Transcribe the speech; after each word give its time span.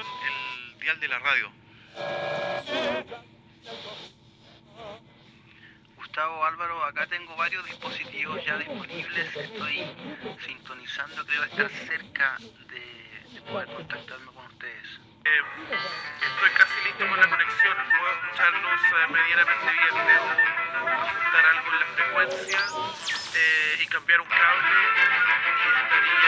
el 0.00 0.80
dial 0.80 0.98
de 0.98 1.08
la 1.08 1.18
radio. 1.20 1.52
Gustavo 5.96 6.44
Álvaro, 6.44 6.84
acá 6.84 7.06
tengo 7.06 7.36
varios 7.36 7.64
dispositivos 7.66 8.44
ya 8.44 8.58
disponibles. 8.58 9.36
Estoy 9.36 9.86
sintonizando, 10.44 11.24
creo 11.26 11.44
estar 11.44 11.70
cerca 11.70 12.36
de, 12.38 13.40
poder 13.42 13.68
contactarme 13.68 14.32
con 14.32 14.46
ustedes. 14.46 15.00
Eh, 15.24 15.40
estoy 15.64 16.50
casi 16.58 16.84
listo 16.84 17.08
con 17.08 17.20
la 17.20 17.28
conexión. 17.28 17.76
Puedo 17.98 18.12
escucharlos 18.14 18.80
eh, 18.80 19.12
medianamente 19.12 19.72
bien. 19.72 19.94
Debo 20.06 20.88
ajustar 20.88 21.46
algo 21.46 21.72
en 21.72 21.80
la 21.80 21.86
frecuencia 21.86 22.60
eh, 23.34 23.82
y 23.82 23.86
cambiar 23.86 24.20
un 24.20 24.28
cable. 24.28 24.70
Y 26.02 26.18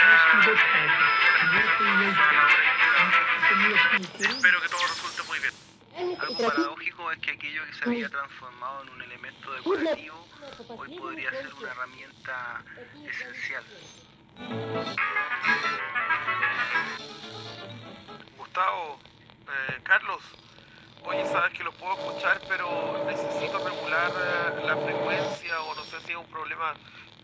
estaría. 0.46 1.15
Espero 4.18 4.62
que 4.62 4.68
todo 4.68 4.80
resulte 4.80 5.22
muy 5.24 5.38
bien. 5.40 5.52
Algo 6.18 6.48
paradójico 6.48 7.12
es 7.12 7.18
que 7.18 7.30
aquello 7.32 7.64
que 7.66 7.74
se 7.74 7.84
había 7.84 8.08
transformado 8.08 8.82
en 8.82 8.88
un 8.90 9.02
elemento 9.02 9.52
decorativo 9.52 10.28
hoy 10.68 10.98
podría 10.98 11.30
ser 11.30 11.52
una 11.54 11.70
herramienta 11.70 12.64
esencial. 13.04 13.64
Gustavo, 18.38 19.00
eh, 19.48 19.80
Carlos, 19.82 20.22
oye, 21.04 21.26
sabes 21.26 21.52
que 21.52 21.64
lo 21.64 21.72
puedo 21.72 21.94
escuchar, 21.94 22.40
pero 22.48 23.04
necesito 23.06 23.58
regular 23.66 24.12
eh, 24.12 24.66
la 24.66 24.76
frecuencia 24.76 25.62
o 25.62 25.74
no 25.74 25.84
sé 25.84 26.00
si 26.00 26.12
es 26.12 26.18
un 26.18 26.28
problema 26.28 26.74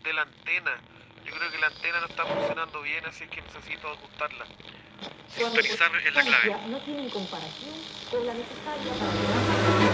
de 0.03 0.13
la 0.13 0.23
antena. 0.23 0.79
Yo 1.25 1.33
creo 1.33 1.51
que 1.51 1.57
la 1.57 1.67
antena 1.67 1.99
no 2.01 2.07
está 2.07 2.25
funcionando 2.25 2.81
bien, 2.81 3.05
así 3.05 3.27
que 3.27 3.41
necesito 3.41 3.87
ajustarla. 3.91 4.45
Sintonizar 5.35 5.91
es 5.95 6.13
la 6.13 6.21
clave. 6.21 6.55
No 6.69 6.77
tienen 6.79 7.09
comparación 7.09 7.73
con 8.11 8.25
la 8.25 8.33
necesaria 8.33 9.92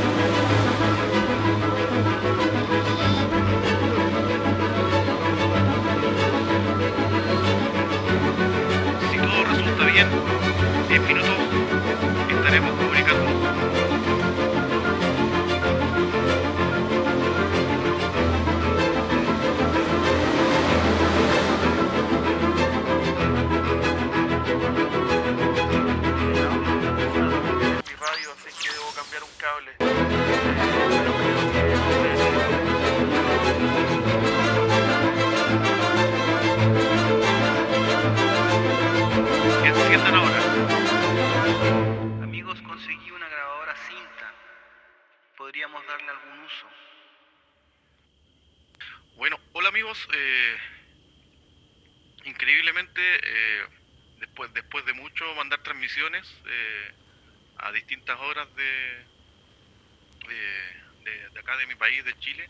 país, 61.80 62.06
de 62.06 62.18
Chile, 62.20 62.48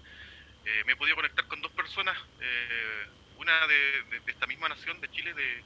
me 0.86 0.94
he 0.94 0.96
podido 0.96 1.16
conectar 1.16 1.48
con 1.48 1.62
dos 1.62 1.72
personas, 1.72 2.18
una 3.38 3.68
de, 3.68 4.22
esta 4.28 4.46
misma 4.48 4.68
nación 4.70 5.00
de 5.00 5.10
Chile, 5.12 5.34
de, 5.34 5.64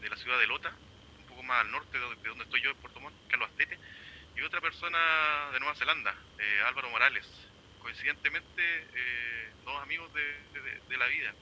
de 0.00 0.08
la 0.08 0.16
ciudad 0.16 0.38
de 0.38 0.46
Lota, 0.46 0.72
un 1.18 1.26
poco 1.26 1.42
más 1.42 1.60
al 1.60 1.70
norte 1.70 1.98
de 1.98 2.04
donde, 2.04 2.44
estoy 2.44 2.62
yo, 2.62 2.70
en 2.70 2.76
Puerto 2.78 3.00
Montt, 3.00 3.14
Carlos 3.28 3.50
Astete, 3.50 3.78
y 4.36 4.40
otra 4.40 4.60
persona 4.60 5.50
de 5.52 5.60
Nueva 5.60 5.74
Zelanda, 5.74 6.14
Álvaro 6.66 6.88
Morales. 6.88 7.28
Coincidentemente, 7.80 8.86
dos 9.64 9.82
amigos 9.82 10.10
de, 10.14 10.96
la 10.96 11.06
vida. 11.06 11.34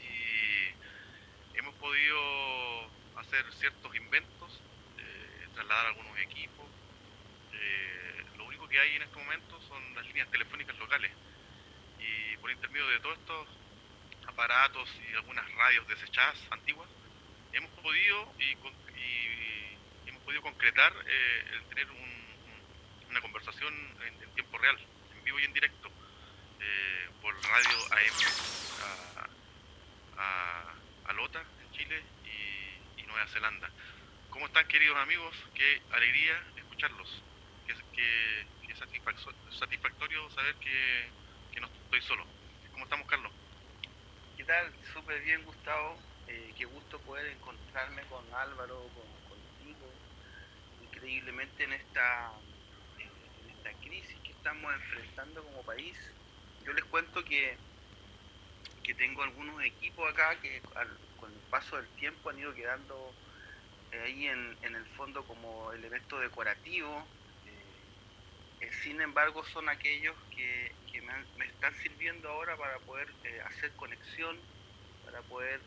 Y 0.00 1.58
hemos 1.58 1.74
podido 1.76 2.84
hacer 3.16 3.44
ciertos 3.54 3.94
inventos, 3.94 4.60
eh, 4.98 5.48
trasladar 5.54 5.86
algunos 5.86 6.18
equipos. 6.18 6.66
Eh, 7.52 7.95
que 8.68 8.78
hay 8.78 8.96
en 8.96 9.02
este 9.02 9.16
momento 9.16 9.60
son 9.68 9.94
las 9.94 10.04
líneas 10.06 10.30
telefónicas 10.30 10.76
locales. 10.78 11.12
Y 11.98 12.36
por 12.38 12.50
intermedio 12.50 12.86
de 12.88 13.00
todos 13.00 13.18
estos 13.18 13.48
aparatos 14.26 14.88
y 15.10 15.14
algunas 15.14 15.50
radios 15.52 15.86
desechadas 15.88 16.38
antiguas, 16.50 16.88
hemos 17.52 17.70
podido 17.82 18.32
y, 18.38 18.56
hemos 20.06 20.22
podido 20.24 20.42
concretar 20.42 20.92
eh, 21.06 21.44
el 21.52 21.62
tener 21.64 21.86
una 23.08 23.20
conversación 23.20 23.74
en 24.04 24.34
tiempo 24.34 24.58
real, 24.58 24.78
en 25.16 25.24
vivo 25.24 25.38
y 25.40 25.44
en 25.44 25.52
directo 25.52 25.90
eh, 26.60 27.08
por 27.22 27.34
radio 27.42 27.78
AM 27.92 29.26
a, 30.18 30.74
a, 31.08 31.12
Lota, 31.12 31.42
en 31.62 31.72
Chile 31.72 32.02
y, 32.98 33.02
Nueva 33.04 33.26
Zelanda. 33.28 33.70
¿Cómo 34.30 34.46
están 34.46 34.68
queridos 34.68 34.98
amigos? 34.98 35.34
Qué 35.54 35.80
alegría 35.92 36.42
escucharlos. 36.56 37.22
Qué, 38.78 39.54
satisfactorio 39.58 40.30
saber 40.30 40.54
que, 40.56 41.10
no 41.60 41.66
estoy 41.66 42.02
solo. 42.02 42.24
¿Cómo 42.72 42.84
estamos, 42.84 43.06
Carlos? 43.06 43.32
¿Qué 44.36 44.44
tal? 44.44 44.72
Súper 44.92 45.22
bien, 45.22 45.42
Gustavo. 45.44 45.98
Eh, 46.28 46.52
qué 46.56 46.64
gusto 46.66 46.98
poder 47.00 47.26
encontrarme 47.28 48.02
con 48.02 48.24
Álvaro, 48.34 48.82
contigo, 49.28 49.86
increíblemente 50.82 51.64
en 51.64 51.72
esta, 51.72 52.32
en 52.98 53.50
esta 53.50 53.72
crisis 53.80 54.16
que 54.24 54.32
estamos 54.32 54.72
enfrentando 54.74 55.42
como 55.44 55.62
país 55.62 55.96
yo 56.66 56.72
les 56.72 56.84
cuento 56.86 57.24
que, 57.24 57.56
que 58.82 58.94
tengo 58.94 59.22
algunos 59.22 59.62
equipos 59.62 60.12
acá 60.12 60.34
que 60.40 60.60
con 61.20 61.32
el 61.32 61.38
paso 61.48 61.76
del 61.76 61.86
tiempo 61.90 62.28
han 62.28 62.40
ido 62.40 62.52
quedando 62.54 63.12
eh, 63.92 64.02
ahí 64.04 64.26
en, 64.26 64.56
el 64.62 64.84
fondo 64.96 65.22
como 65.24 65.72
elemento 65.72 66.18
decorativo. 66.18 67.06
Eh, 68.66 68.68
eh, 68.68 68.72
sin 68.82 69.00
embargo, 69.00 69.44
son 69.44 69.68
aquellos 69.68 70.16
que, 70.30 70.74
me, 71.36 71.46
están 71.46 71.74
sirviendo 71.82 72.28
ahora 72.28 72.56
para 72.56 72.78
poder 72.80 73.08
hacer 73.46 73.70
conexión, 73.76 74.36
para 75.04 75.20
poder 75.22 75.60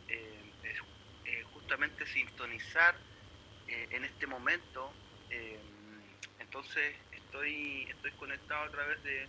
justamente 1.54 2.06
sintonizar 2.08 2.96
en 3.68 4.04
este 4.04 4.28
momento. 4.28 4.92
entonces, 6.40 6.96
estoy, 7.12 7.84
estoy 7.90 8.12
conectado 8.14 8.64
a 8.64 8.72
través 8.72 9.04
de, 9.04 9.28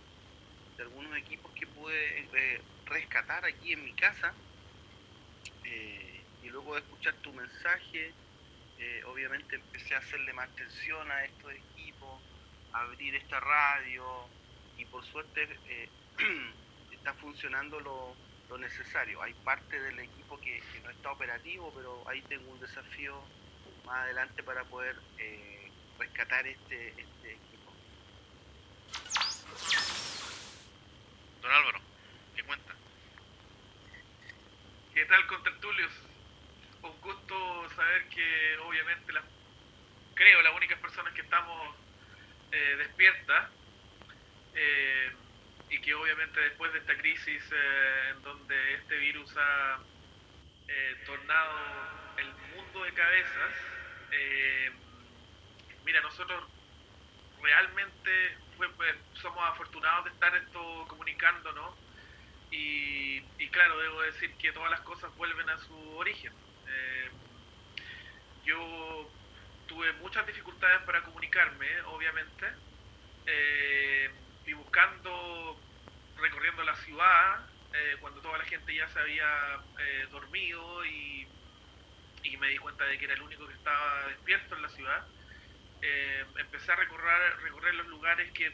algunos 0.79 1.15
equipos 1.17 1.51
que 1.53 1.67
pude 1.67 2.21
eh, 2.21 2.61
rescatar 2.85 3.45
aquí 3.45 3.73
en 3.73 3.83
mi 3.85 3.93
casa. 3.93 4.33
Eh, 5.63 6.23
y 6.41 6.49
luego 6.49 6.73
de 6.73 6.81
escuchar 6.81 7.13
tu 7.21 7.31
mensaje, 7.33 8.11
eh, 8.79 9.03
obviamente 9.05 9.55
empecé 9.55 9.93
a 9.93 9.99
hacerle 9.99 10.33
más 10.33 10.49
atención 10.49 11.11
a 11.11 11.23
estos 11.23 11.51
equipos, 11.53 12.19
abrir 12.73 13.15
esta 13.15 13.39
radio 13.39 14.27
y 14.77 14.85
por 14.85 15.05
suerte 15.05 15.47
está 16.91 17.13
funcionando 17.15 17.79
lo, 17.79 18.15
necesario. 18.57 19.21
Hay 19.21 19.33
parte 19.45 19.79
del 19.79 19.97
equipo 19.99 20.37
que, 20.41 20.61
no 20.83 20.89
está 20.89 21.11
operativo, 21.13 21.71
pero 21.73 22.03
ahí 22.07 22.21
tengo 22.23 22.51
un 22.51 22.59
desafío 22.59 23.23
más 23.85 24.03
adelante 24.03 24.43
para 24.43 24.65
poder 24.65 24.95
rescatar 25.97 26.45
este, 26.45 26.89
este 26.89 27.31
equipo. 27.31 27.73
Don 31.41 31.51
Álvaro, 31.51 31.79
¿qué 32.35 32.43
cuenta? 32.43 32.75
¿Qué 34.93 35.05
tal 35.05 35.27
con 35.27 35.43
Tertulios? 35.43 35.93
Un 36.83 37.01
gusto 37.01 37.69
saber 37.73 38.09
que 38.09 38.57
obviamente 38.67 39.13
las, 39.13 39.23
creo 40.13 40.41
las 40.41 40.53
únicas 40.55 40.79
personas 40.79 41.13
que 41.13 41.21
estamos 41.21 41.80
eh, 42.51 42.75
despiertas 42.77 43.49
eh, 44.55 45.11
y 45.69 45.79
que 45.79 45.93
obviamente 45.93 46.39
después 46.39 46.73
de 46.73 46.79
esta 46.79 46.97
crisis 46.97 47.43
eh, 47.51 48.09
en 48.11 48.21
donde 48.23 48.73
este 48.73 48.97
virus 48.97 49.35
ha 49.37 49.79
tornado 51.05 51.51
el 52.17 52.27
mundo 52.55 52.83
de 52.85 52.93
cabezas, 52.93 53.53
mira, 55.83 55.99
nosotros 55.99 56.45
realmente 57.41 58.37
pues, 58.57 58.95
somos 59.13 59.43
afortunados 59.49 60.05
de 60.05 60.11
estar 60.11 60.35
esto 60.35 60.85
comunicándonos 60.87 61.75
y, 62.51 63.23
y, 63.39 63.47
claro, 63.49 63.79
debo 63.79 64.01
decir 64.01 64.33
que 64.35 64.51
todas 64.51 64.69
las 64.71 64.81
cosas 64.81 65.15
vuelven 65.15 65.49
a 65.49 65.57
su 65.59 65.97
origen. 65.97 66.33
Eh, 66.67 67.09
yo 68.43 68.59
tuve 69.71 69.93
muchas 69.93 70.27
dificultades 70.27 70.81
para 70.81 71.01
comunicarme, 71.03 71.67
obviamente, 71.83 72.45
y 74.45 74.53
buscando, 74.53 75.57
recorriendo 76.17 76.63
la 76.63 76.75
ciudad, 76.75 77.39
cuando 78.01 78.19
toda 78.19 78.37
la 78.37 78.43
gente 78.43 78.75
ya 78.75 78.87
se 78.89 78.99
había 78.99 79.61
dormido 80.11 80.85
y, 80.85 81.25
y 82.23 82.37
me 82.37 82.49
di 82.49 82.57
cuenta 82.57 82.83
de 82.83 82.97
que 82.97 83.05
era 83.05 83.13
el 83.13 83.21
único 83.21 83.47
que 83.47 83.53
estaba 83.53 84.07
despierto 84.07 84.55
en 84.55 84.61
la 84.61 84.69
ciudad, 84.69 85.05
empecé 86.37 86.71
a 86.73 86.75
recorrer, 86.75 87.37
recorrer 87.41 87.75
los 87.75 87.87
lugares 87.87 88.29
que 88.33 88.51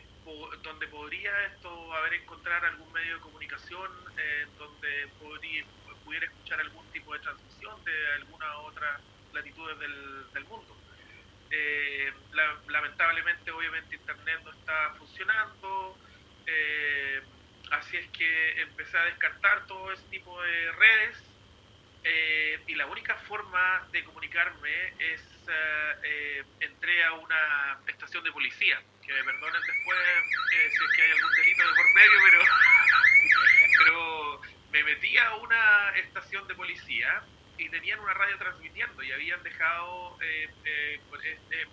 donde 0.61 0.87
podría 0.87 1.45
esto 1.45 1.93
haber 1.93 2.13
encontrar 2.15 2.63
algún 2.65 2.91
medio 2.91 3.15
de 3.15 3.21
comunicación, 3.21 3.89
eh, 4.17 4.45
donde 4.57 5.07
podría, 5.19 5.63
pudiera 6.03 6.25
escuchar 6.25 6.59
algún 6.59 6.85
tipo 6.91 7.13
de 7.13 7.19
transmisión 7.19 7.83
de 7.85 8.13
alguna 8.13 8.57
otra 8.59 8.99
latitudes 9.33 9.79
del, 9.79 10.31
del 10.33 10.43
mundo. 10.45 10.75
Eh, 11.49 12.11
lamentablemente, 12.67 13.51
obviamente, 13.51 13.95
Internet 13.95 14.41
no 14.43 14.51
está 14.51 14.93
funcionando, 14.97 15.97
eh, 16.45 17.21
así 17.71 17.97
es 17.97 18.07
que 18.09 18.61
empecé 18.61 18.97
a 18.97 19.05
descartar 19.05 19.65
todo 19.67 19.91
ese 19.91 20.03
tipo 20.09 20.41
de 20.41 20.71
redes. 20.73 21.23
Y 22.67 22.75
la 22.75 22.85
única 22.85 23.15
forma 23.27 23.85
de 23.91 24.03
comunicarme 24.05 24.93
es 24.99 25.21
entré 26.59 27.03
a 27.03 27.13
una 27.13 27.79
estación 27.87 28.23
de 28.23 28.31
policía 28.31 28.81
que 29.07 29.13
me 29.13 29.23
perdonen 29.23 29.61
después 29.61 29.97
eh, 30.53 30.69
si 30.69 30.83
es 30.83 30.91
que 30.95 31.01
hay 31.01 31.11
algún 31.11 31.33
delito 31.35 31.61
de 31.63 31.75
por 31.75 31.93
medio, 31.93 32.19
pero, 32.25 32.43
pero 33.79 34.41
me 34.71 34.83
metí 34.83 35.17
a 35.17 35.35
una 35.35 35.91
estación 35.95 36.47
de 36.47 36.55
policía 36.55 37.23
y 37.57 37.69
tenían 37.69 37.99
una 37.99 38.13
radio 38.13 38.37
transmitiendo 38.37 39.03
y 39.03 39.11
habían 39.11 39.41
dejado, 39.43 40.17
eh, 40.21 40.49
eh, 40.65 40.99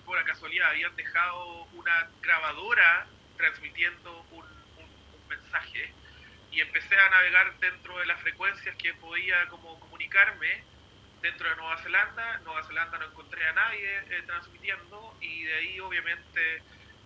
por 0.04 0.24
casualidad, 0.24 0.70
habían 0.70 0.94
dejado 0.96 1.64
una 1.72 2.08
grabadora 2.22 3.06
transmitiendo 3.36 4.24
un, 4.30 4.44
un, 4.44 5.28
mensaje 5.28 5.92
y 6.50 6.60
empecé 6.60 6.96
a 6.96 7.10
navegar 7.10 7.58
dentro 7.58 7.98
de 7.98 8.06
las 8.06 8.20
frecuencias 8.20 8.76
que 8.76 8.94
podía 8.94 9.46
como 9.48 9.78
comunicarme 9.80 10.62
dentro 11.20 11.48
de 11.48 11.56
Nueva 11.56 11.76
Zelanda. 11.82 12.38
Nueva 12.44 12.62
Zelanda 12.64 12.98
no 12.98 13.06
encontré 13.06 13.44
a 13.46 13.52
nadie 13.52 14.22
transmitiendo 14.26 15.16
y 15.20 15.44
de 15.44 15.54
ahí 15.54 15.80
obviamente 15.80 16.62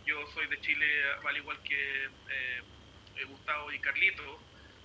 yo 0.08 0.26
soy 0.32 0.46
de 0.46 0.58
Chile, 0.62 0.86
al 1.22 1.36
igual 1.36 1.58
que 1.62 2.04
eh, 2.30 3.24
Gustavo 3.24 3.70
y 3.70 3.78
Carlito, 3.78 4.40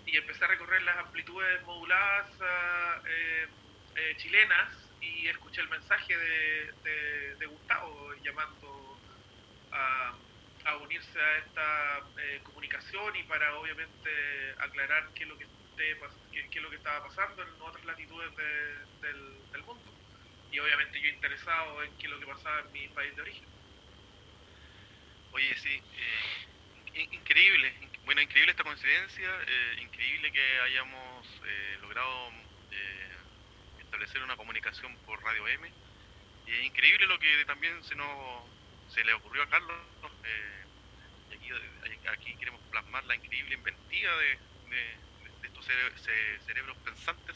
y 0.05 0.17
empecé 0.17 0.43
a 0.43 0.47
recorrer 0.49 0.81
las 0.81 0.97
amplitudes 0.97 1.63
moduladas 1.63 2.29
eh, 3.07 3.47
eh, 3.95 4.15
chilenas 4.17 4.69
y 5.01 5.27
escuché 5.27 5.61
el 5.61 5.69
mensaje 5.69 6.17
de, 6.17 7.45
Gustavo 7.45 8.13
llamando 8.23 8.97
a, 9.71 10.15
unirse 10.81 11.19
a 11.19 11.37
esta 11.37 12.01
comunicación 12.43 13.15
y 13.15 13.23
para 13.23 13.55
obviamente 13.57 14.55
aclarar 14.59 15.09
qué 15.13 15.23
es 15.23 15.29
lo 15.29 15.37
que, 15.37 15.45
qué, 16.49 16.61
lo 16.61 16.69
que 16.69 16.77
estaba 16.77 17.05
pasando 17.05 17.43
en 17.43 17.49
otras 17.61 17.83
latitudes 17.85 18.35
del, 18.35 19.51
del 19.51 19.63
mundo. 19.63 19.93
Y 20.51 20.59
obviamente 20.59 21.01
yo 21.01 21.09
interesado 21.09 21.83
en 21.83 21.95
qué 21.97 22.05
es 22.05 22.11
lo 22.11 22.19
que 22.19 22.27
pasaba 22.27 22.61
en 22.61 22.71
mi 22.71 22.87
país 22.89 23.15
de 23.15 23.21
origen. 23.21 23.53
Oye, 25.33 25.55
sí, 25.57 25.81
eh, 26.93 27.07
increíble, 27.11 27.73
bueno, 28.05 28.21
increíble 28.21 28.51
esta 28.51 28.63
coincidencia, 28.63 29.29
eh, 29.47 29.77
increíble 29.81 30.31
que 30.31 30.59
hayamos 30.59 31.27
eh, 31.43 31.77
logrado 31.81 32.31
establecer 33.93 34.23
una 34.23 34.35
comunicación 34.35 34.95
por 35.05 35.21
Radio 35.21 35.47
M, 35.47 35.71
y 36.47 36.51
es 36.51 36.65
increíble 36.65 37.05
lo 37.05 37.19
que 37.19 37.45
también 37.45 37.83
se 37.83 37.93
nos 37.93 38.43
se 38.89 39.03
le 39.03 39.13
ocurrió 39.13 39.43
a 39.43 39.49
Carlos, 39.49 39.77
y 41.29 41.35
aquí, 41.35 42.07
aquí, 42.07 42.35
queremos 42.37 42.59
plasmar 42.71 43.03
la 43.05 43.15
increíble 43.15 43.53
inventiva 43.53 44.11
de, 44.17 44.39
estos 45.43 45.65
cerebros 46.45 46.75
pensantes. 46.77 47.35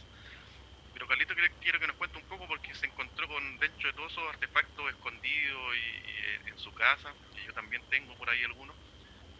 Pero 0.93 1.07
Carlito 1.07 1.35
quiero 1.61 1.79
que 1.79 1.87
nos 1.87 1.95
cuente 1.95 2.17
un 2.17 2.25
poco 2.25 2.47
porque 2.47 2.73
se 2.73 2.87
encontró 2.87 3.27
con 3.27 3.59
dentro 3.59 3.89
de 3.89 3.93
todos 3.93 4.11
esos 4.11 4.27
artefactos 4.27 4.89
escondidos 4.89 5.75
y, 5.75 6.49
en 6.49 6.57
su 6.57 6.73
casa, 6.73 7.13
que 7.35 7.43
yo 7.45 7.53
también 7.53 7.83
tengo 7.91 8.15
por 8.15 8.29
ahí 8.31 8.43
algunos. 8.43 8.75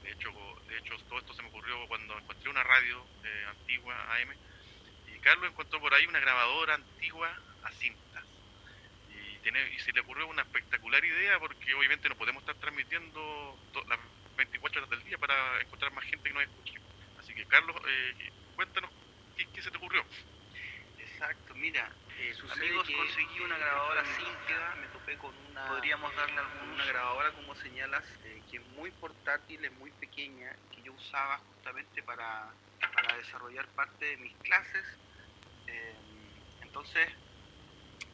De 0.04 0.12
hecho, 0.12 0.31
de 0.70 0.78
hecho 0.78 0.96
todo 1.10 1.18
esto 1.18 1.34
se 1.34 1.42
me 1.42 1.50
ocurrió 1.50 1.88
cuando 1.88 2.16
encontré 2.20 2.50
una 2.50 2.63
radio 2.63 3.04
eh, 3.24 3.46
antigua 3.50 3.96
AM 4.18 4.47
Carlos 5.27 5.51
encontró 5.51 5.81
por 5.81 5.94
ahí 5.94 6.06
una 6.07 6.21
grabadora 6.21 6.75
antigua 6.75 7.29
a 7.63 7.71
cintas. 7.71 8.24
Y, 9.09 9.39
tiene, 9.39 9.59
y 9.74 9.79
se 9.79 9.91
le 9.91 10.00
ocurrió 10.00 10.25
una 10.25 10.44
espectacular 10.44 11.03
idea 11.03 11.38
porque 11.38 11.74
obviamente 11.74 12.07
no 12.07 12.15
podemos 12.15 12.41
estar 12.44 12.56
transmitiendo 12.56 13.59
las 13.89 14.00
24 14.38 14.79
horas 14.79 14.89
del 14.89 15.03
día 15.03 15.18
para 15.18 15.59
encontrar 15.59 15.91
más 15.91 16.06
gente 16.06 16.29
que 16.29 16.33
nos 16.33 16.44
escuche. 16.44 16.79
Así 17.19 17.33
que 17.33 17.45
Carlos, 17.45 17.75
eh, 17.89 18.31
cuéntanos 18.56 18.89
qué 19.35 19.62
se 19.62 19.69
te 19.69 19.75
ocurrió. 19.75 20.06
Exacto, 20.97 21.56
mira, 21.56 21.91
eh, 22.19 22.33
amigos, 22.51 22.88
conseguí 22.89 23.39
una 23.41 23.57
grabadora 23.57 24.06
Cintia, 24.06 24.75
me 24.79 24.88
topé 24.88 25.18
con 25.18 25.35
una, 25.50 25.68
podríamos 25.68 26.15
darle 26.15 26.41
una 26.74 26.85
grabadora 26.85 27.31
como 27.33 27.53
señalas, 27.56 28.06
eh, 28.24 28.41
que 28.50 28.57
es 28.57 28.68
muy 28.77 28.91
portátil, 28.91 29.65
es 29.65 29.71
muy 29.74 29.91
pequeña, 29.91 30.56
que 30.71 30.83
yo 30.83 30.94
usaba 30.94 31.39
justamente 31.39 32.01
para, 32.03 32.53
para 32.94 33.18
desarrollar 33.18 33.68
parte 33.69 34.06
de 34.06 34.18
mis 34.18 34.35
clases. 34.38 34.85
Eh, 35.68 35.94
entonces, 36.62 37.10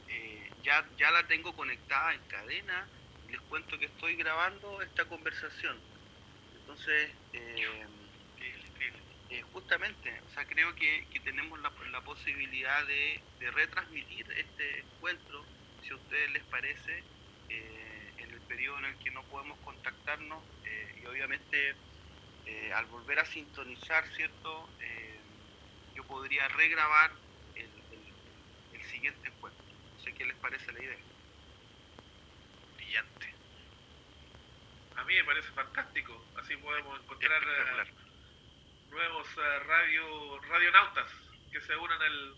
eh, 0.08 0.50
ya, 0.64 0.86
ya 0.98 1.12
la 1.12 1.26
tengo 1.28 1.56
conectada 1.56 2.14
en 2.14 2.22
cadena 2.28 2.88
y 3.28 3.32
les 3.32 3.42
cuento 3.42 3.78
que 3.78 3.86
estoy 3.86 4.16
grabando 4.16 4.82
esta 4.82 5.06
conversación. 5.06 5.80
Entonces, 6.56 7.12
eh, 7.34 7.86
justamente, 9.52 10.22
o 10.30 10.34
sea, 10.34 10.46
creo 10.46 10.76
que, 10.76 11.06
tenemos 11.24 11.60
la, 11.62 11.72
posibilidad 12.02 12.86
de, 12.86 13.22
retransmitir 13.40 14.30
este 14.32 14.80
encuentro, 14.80 15.46
si 15.82 15.90
a 15.90 15.96
ustedes 15.96 16.32
les 16.32 16.44
parece, 16.44 17.04
eh, 17.50 18.14
en 18.18 18.32
el 18.32 18.42
periodo 18.42 18.80
en 18.80 18.86
el 18.86 18.98
que 18.98 19.12
no 19.12 19.24
podemos 19.24 19.58
contactarnos 19.60 20.44
y 21.02 21.06
obviamente 21.06 21.76
al 22.76 22.86
volver 22.88 23.20
a 23.20 23.26
sintonizar, 23.26 24.06
¿cierto? 24.16 24.70
yo 25.96 26.04
podría 26.06 26.48
regrabar 26.50 27.12
el, 28.84 28.92
siguiente 28.92 29.28
encuentro. 29.28 29.66
No 29.66 30.04
sé 30.04 30.13
qué 30.13 30.25
les 30.25 30.36
parece 30.38 30.72
la 30.72 30.84
idea. 30.84 30.98
Brillante. 32.75 33.34
A 34.96 35.04
mí 35.04 35.16
me 35.16 35.24
parece 35.24 35.50
fantástico, 35.52 36.24
así 36.38 36.56
podemos 36.58 37.00
encontrar 37.00 37.42
nuevos 38.90 39.28
uh, 39.38 39.68
radio, 39.68 40.40
radionautas 40.42 41.12
que 41.52 41.62
se 41.62 41.75
unan 41.75 42.02
al, 42.02 42.36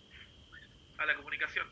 a 1.00 1.06
la 1.06 1.16
comunicación. 1.16 1.70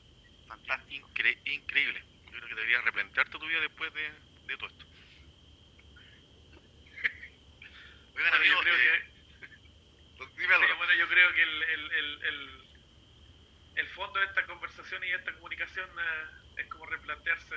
Fantástico, 0.48 1.10
increíble. 1.46 2.04
Yo 2.26 2.32
creo 2.32 2.48
que 2.48 2.56
deberías 2.56 2.84
replantearte 2.84 3.40
tu 3.40 3.48
vida 3.48 3.62
después 3.62 3.94
de, 3.94 4.12
de 4.48 4.58
todo 4.58 4.70
esto. 4.70 4.86
Oigan, 8.16 8.34
amigos, 8.34 8.58
yo 8.58 8.64
creo 8.64 8.78
que, 8.78 9.14
bueno, 10.78 10.94
yo 10.94 11.08
creo 11.08 11.34
que 11.34 11.44
el, 11.44 11.64
el, 11.64 11.92
el, 11.92 12.24
el, 12.24 12.63
fondo 13.96 14.20
de 14.20 14.26
esta 14.26 14.46
conversación 14.46 15.04
y 15.04 15.08
de 15.08 15.16
esta 15.16 15.34
comunicación 15.34 15.90
uh, 15.90 16.60
es 16.60 16.68
como 16.68 16.86
replantearse. 16.86 17.56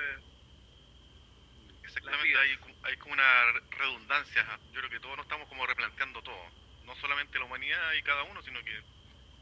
Exactamente, 1.83 2.37
hay, 2.37 2.59
hay 2.83 2.97
como 2.97 3.13
una 3.13 3.51
redundancia. 3.71 4.45
Yo 4.71 4.79
creo 4.81 4.89
que 4.89 4.99
todos 4.99 5.17
nos 5.17 5.25
estamos 5.25 5.47
como 5.47 5.65
replanteando 5.65 6.21
todo 6.21 6.67
no 6.87 6.95
solamente 6.95 7.37
la 7.37 7.45
humanidad 7.45 7.93
y 7.93 8.01
cada 8.01 8.23
uno, 8.23 8.41
sino 8.41 8.63
que 8.63 8.81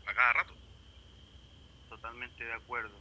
a 0.07 0.13
cada 0.13 0.33
rato. 0.33 0.53
Totalmente 1.87 2.43
de 2.43 2.53
acuerdo. 2.53 2.99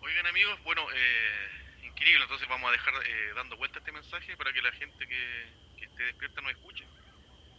Oigan 0.00 0.26
amigos, 0.26 0.60
bueno, 0.64 0.86
eh, 0.92 1.50
increíble, 1.84 2.24
entonces 2.24 2.48
vamos 2.48 2.68
a 2.68 2.72
dejar 2.72 2.94
eh, 3.06 3.32
dando 3.34 3.56
vuelta 3.56 3.78
este 3.78 3.92
mensaje 3.92 4.36
para 4.36 4.52
que 4.52 4.60
la 4.60 4.72
gente 4.72 5.06
que, 5.06 5.84
esté 5.84 6.02
despierta 6.02 6.40
nos 6.40 6.50
escuche. 6.50 6.84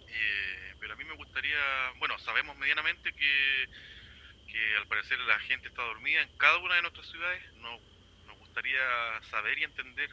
Eh, 0.09 0.75
pero 0.79 0.93
a 0.93 0.95
mí 0.97 1.05
me 1.05 1.13
gustaría, 1.13 1.93
bueno, 1.97 2.19
sabemos 2.19 2.57
medianamente 2.57 3.13
que, 3.13 3.69
que 4.51 4.77
al 4.77 4.87
parecer 4.87 5.19
la 5.19 5.39
gente 5.39 5.67
está 5.67 5.83
dormida 5.83 6.21
en 6.21 6.37
cada 6.37 6.57
una 6.57 6.75
de 6.75 6.81
nuestras 6.81 7.07
ciudades. 7.07 7.53
Nos, 7.55 7.79
nos 8.27 8.37
gustaría 8.39 8.79
saber 9.29 9.57
y 9.59 9.63
entender 9.63 10.09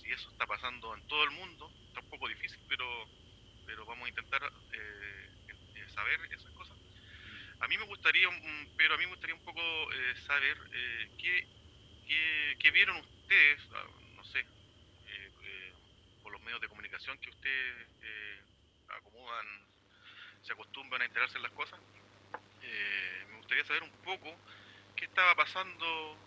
si 0.00 0.12
eso 0.12 0.30
está 0.30 0.46
pasando 0.46 0.94
en 0.94 1.06
todo 1.08 1.24
el 1.24 1.30
mundo. 1.32 1.70
Está 1.88 2.00
un 2.00 2.10
poco 2.10 2.28
difícil, 2.28 2.60
pero 2.68 3.08
pero 3.72 3.86
vamos 3.86 4.04
a 4.04 4.08
intentar 4.10 4.42
eh, 4.72 5.28
eh, 5.76 5.86
saber 5.94 6.20
esas 6.30 6.50
cosas. 6.52 6.76
A 7.60 7.68
mí 7.68 7.78
me 7.78 7.84
gustaría, 7.84 8.28
pero 8.76 8.94
a 8.94 8.98
mí 8.98 9.04
me 9.04 9.12
gustaría 9.12 9.34
un 9.34 9.44
poco 9.44 9.62
eh, 9.92 10.14
saber 10.26 10.58
qué, 11.18 11.46
qué, 12.58 12.70
vieron 12.70 12.96
ustedes, 12.96 13.62
ah, 13.74 13.86
no 14.14 14.24
sé, 14.24 14.44
por 16.22 16.32
los 16.32 16.42
medios 16.42 16.60
de 16.60 16.68
comunicación 16.68 17.16
que 17.18 17.30
ustedes 17.30 17.88
acomodan, 18.88 19.46
se 20.42 20.52
acostumbran 20.52 21.00
a 21.00 21.04
enterarse 21.06 21.38
en 21.38 21.44
las 21.44 21.52
cosas. 21.52 21.80
Me 23.28 23.36
gustaría 23.38 23.64
saber 23.64 23.82
un 23.82 23.90
poco 24.04 24.34
qué 24.96 25.04
estaba 25.04 25.34
pasando 25.34 26.18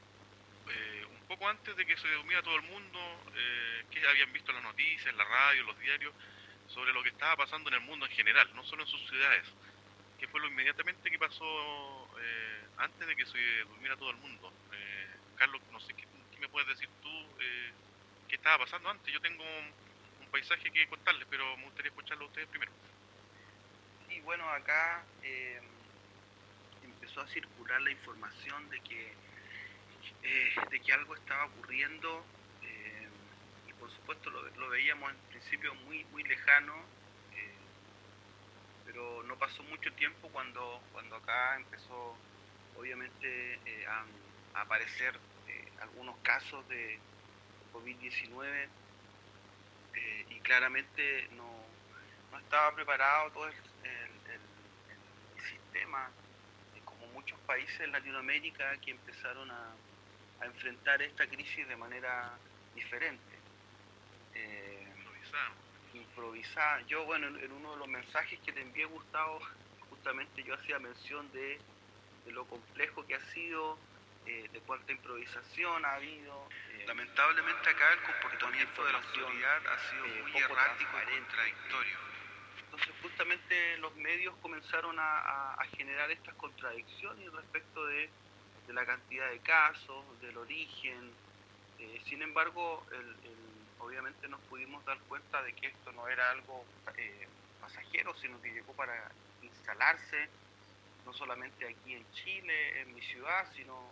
un 1.26 1.30
poco 1.30 1.50
antes 1.50 1.76
de 1.76 1.86
que 1.88 1.98
se 1.98 2.08
durmiera 2.08 2.44
todo 2.44 2.56
el 2.56 2.62
mundo, 2.62 3.00
eh, 3.36 3.86
que 3.90 4.08
habían 4.08 4.32
visto 4.32 4.52
las 4.52 4.62
noticias, 4.62 5.08
en 5.08 5.18
la 5.18 5.24
radio, 5.24 5.64
los 5.64 5.80
diarios, 5.80 6.14
sobre 6.68 6.94
lo 6.94 7.02
que 7.02 7.10
estaba 7.10 7.36
pasando 7.36 7.70
en 7.70 7.76
el 7.76 7.82
mundo 7.82 8.06
en 8.06 8.12
general, 8.12 8.48
no 8.54 8.64
solo 8.64 8.84
en 8.84 8.88
sus 8.88 9.02
ciudades, 9.10 9.44
que 10.20 10.28
fue 10.28 10.40
lo 10.40 10.48
inmediatamente 10.48 11.10
que 11.10 11.18
pasó 11.18 12.08
eh, 12.20 12.62
antes 12.78 13.08
de 13.08 13.16
que 13.16 13.26
se 13.26 13.40
durmiera 13.62 13.98
todo 13.98 14.12
el 14.12 14.18
mundo. 14.18 14.54
Eh, 14.72 15.08
Carlos, 15.38 15.62
no 15.72 15.80
sé 15.80 15.96
qué, 15.96 16.06
me 16.40 16.48
puedes 16.48 16.68
decir 16.68 16.90
tú, 17.02 17.10
eh, 17.40 17.72
qué 18.28 18.36
estaba 18.36 18.60
pasando 18.60 18.90
antes. 18.90 19.12
Yo 19.12 19.20
tengo 19.20 19.44
un, 19.44 19.86
paisaje 20.30 20.70
que 20.70 20.86
contarles, 20.90 21.26
pero 21.30 21.56
me 21.56 21.64
gustaría 21.64 21.90
escucharlo 21.90 22.26
a 22.26 22.28
ustedes 22.28 22.50
primero. 22.50 22.72
Y 24.10 24.20
bueno, 24.20 24.50
acá 24.50 25.06
empezó 27.06 27.22
a 27.22 27.28
circular 27.28 27.82
la 27.82 27.92
información 27.92 28.70
de 28.70 28.80
que 28.82 29.14
de 30.72 30.80
que 30.80 30.94
algo 30.94 31.16
estaba 31.16 31.46
ocurriendo 31.46 32.26
por 33.86 33.94
supuesto 33.94 34.32
lo, 34.32 34.70
veíamos 34.70 35.12
en 35.12 35.18
principio 35.30 35.76
muy, 35.86 36.04
muy 36.06 36.24
lejano, 36.24 36.74
eh, 37.36 37.54
pero 38.84 39.22
no 39.24 39.38
pasó 39.38 39.62
mucho 39.64 39.94
tiempo 39.94 40.28
cuando, 40.30 40.82
cuando 40.92 41.18
acá 41.18 41.56
empezó 41.58 42.18
obviamente 42.76 43.60
eh, 43.64 43.86
a, 43.88 44.06
aparecer 44.62 45.14
eh, 45.48 45.72
algunos 45.82 46.18
casos 46.24 46.68
de 46.68 46.98
COVID-19 47.74 48.68
y 50.30 50.40
claramente 50.40 51.28
no, 51.36 51.48
no, 52.32 52.40
estaba 52.40 52.74
preparado 52.74 53.32
todo 53.32 53.48
el, 53.48 53.54
sistema, 55.44 56.10
muchos 57.26 57.40
países 57.48 57.80
en 57.80 57.92
Latinoamérica 57.92 58.78
que 58.78 58.92
empezaron 58.92 59.50
a, 59.50 59.74
a 60.42 60.46
enfrentar 60.46 61.02
esta 61.02 61.26
crisis 61.26 61.68
de 61.68 61.76
manera 61.76 62.32
diferente 62.76 63.36
eh, 64.36 64.88
improvisada. 65.94 66.82
Yo, 66.82 67.04
bueno, 67.06 67.28
en, 67.28 67.52
uno 67.52 67.72
de 67.72 67.78
los 67.78 67.88
mensajes 67.88 68.40
que 68.42 68.52
te 68.54 68.62
envié, 68.62 68.86
Gustavo, 68.86 69.40
justamente 69.90 70.44
yo 70.44 70.54
hacía 70.54 70.78
mención 70.78 71.32
de, 71.32 71.60
lo 72.28 72.46
complejo 72.46 73.06
que 73.08 73.16
ha 73.16 73.26
sido, 73.32 73.80
eh, 74.28 74.48
de 74.52 74.60
cuánta 74.62 74.92
improvisación 74.92 75.84
ha 75.84 75.94
habido. 75.96 76.48
Eh, 76.74 76.86
Lamentablemente 76.88 77.70
acá 77.70 77.94
el 77.94 78.02
comportamiento 78.02 78.86
de 78.86 78.92
la 78.92 78.98
autoridad 79.00 79.68
ha 79.68 79.80
sido 79.90 80.06
eh, 80.06 80.22
muy 80.22 80.42
errático 80.42 80.92
y 81.02 81.20
contradictorio. 81.20 82.15
Entonces 82.76 83.02
justamente 83.02 83.78
los 83.78 83.96
medios 83.96 84.36
comenzaron 84.42 84.98
a, 85.00 85.56
generar 85.78 86.12
estas 86.12 86.36
contradicciones 86.36 87.32
respecto 87.32 87.86
de, 87.86 88.10
la 88.68 88.86
cantidad 88.86 89.30
de 89.30 89.40
casos, 89.40 90.04
del 90.20 90.38
origen. 90.38 91.14
sin 92.04 92.22
embargo, 92.22 92.86
obviamente 93.80 94.28
nos 94.28 94.42
pudimos 94.42 94.84
dar 94.84 95.00
cuenta 95.08 95.42
de 95.44 95.54
que 95.54 95.68
esto 95.68 95.94
no 95.94 96.10
era 96.10 96.32
algo 96.32 96.66
eh, 96.98 97.30
pasajero, 97.62 98.14
sino 98.18 98.42
que 98.42 98.52
llegó 98.52 98.74
para 98.74 99.10
instalarse, 99.42 100.28
no 101.06 101.14
solamente 101.14 101.66
aquí 101.70 101.94
en 101.94 102.12
Chile, 102.12 102.82
en 102.82 102.94
mi 102.94 103.02
ciudad, 103.04 103.50
sino 103.56 103.88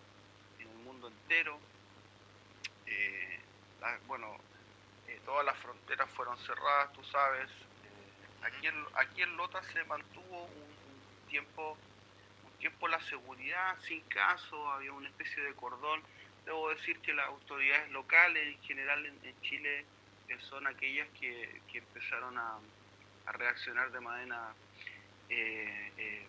en 0.59 0.69
el 0.69 0.77
mundo 0.79 1.07
entero. 1.07 1.57
Eh, 2.85 3.39
bueno, 4.07 4.35
eh, 5.07 5.21
todas 5.23 5.45
las 5.45 5.57
fronteras 5.59 6.09
fueron 6.09 6.37
cerradas, 6.39 6.91
tú 6.91 7.01
sabes. 7.05 7.49
Aquí, 8.45 8.67
en, 8.67 8.85
aquí 8.95 9.21
en 9.21 9.35
Lota 9.37 9.61
se 9.63 9.83
mantuvo 9.85 10.43
un, 10.43 11.29
tiempo 11.29 11.77
un 12.45 12.51
tiempo 12.59 12.87
la 12.87 13.01
seguridad 13.01 13.75
sin 13.87 14.01
caso, 14.01 14.71
había 14.71 14.93
una 14.93 15.09
especie 15.09 15.43
de 15.43 15.53
cordón 15.53 16.01
debo 16.45 16.69
decir 16.69 16.99
que 16.99 17.13
las 17.13 17.27
autoridades 17.27 17.89
locales 17.91 18.55
en 18.55 18.61
general 18.63 19.05
en, 19.05 19.41
Chile 19.41 19.85
eh, 20.29 20.37
son 20.49 20.67
aquellas 20.67 21.07
que, 21.19 21.61
empezaron 21.73 22.37
a, 22.37 22.59
reaccionar 23.25 23.89
de 23.91 24.01
manera 24.01 24.53
eh, 25.29 25.91
eh, 25.97 26.27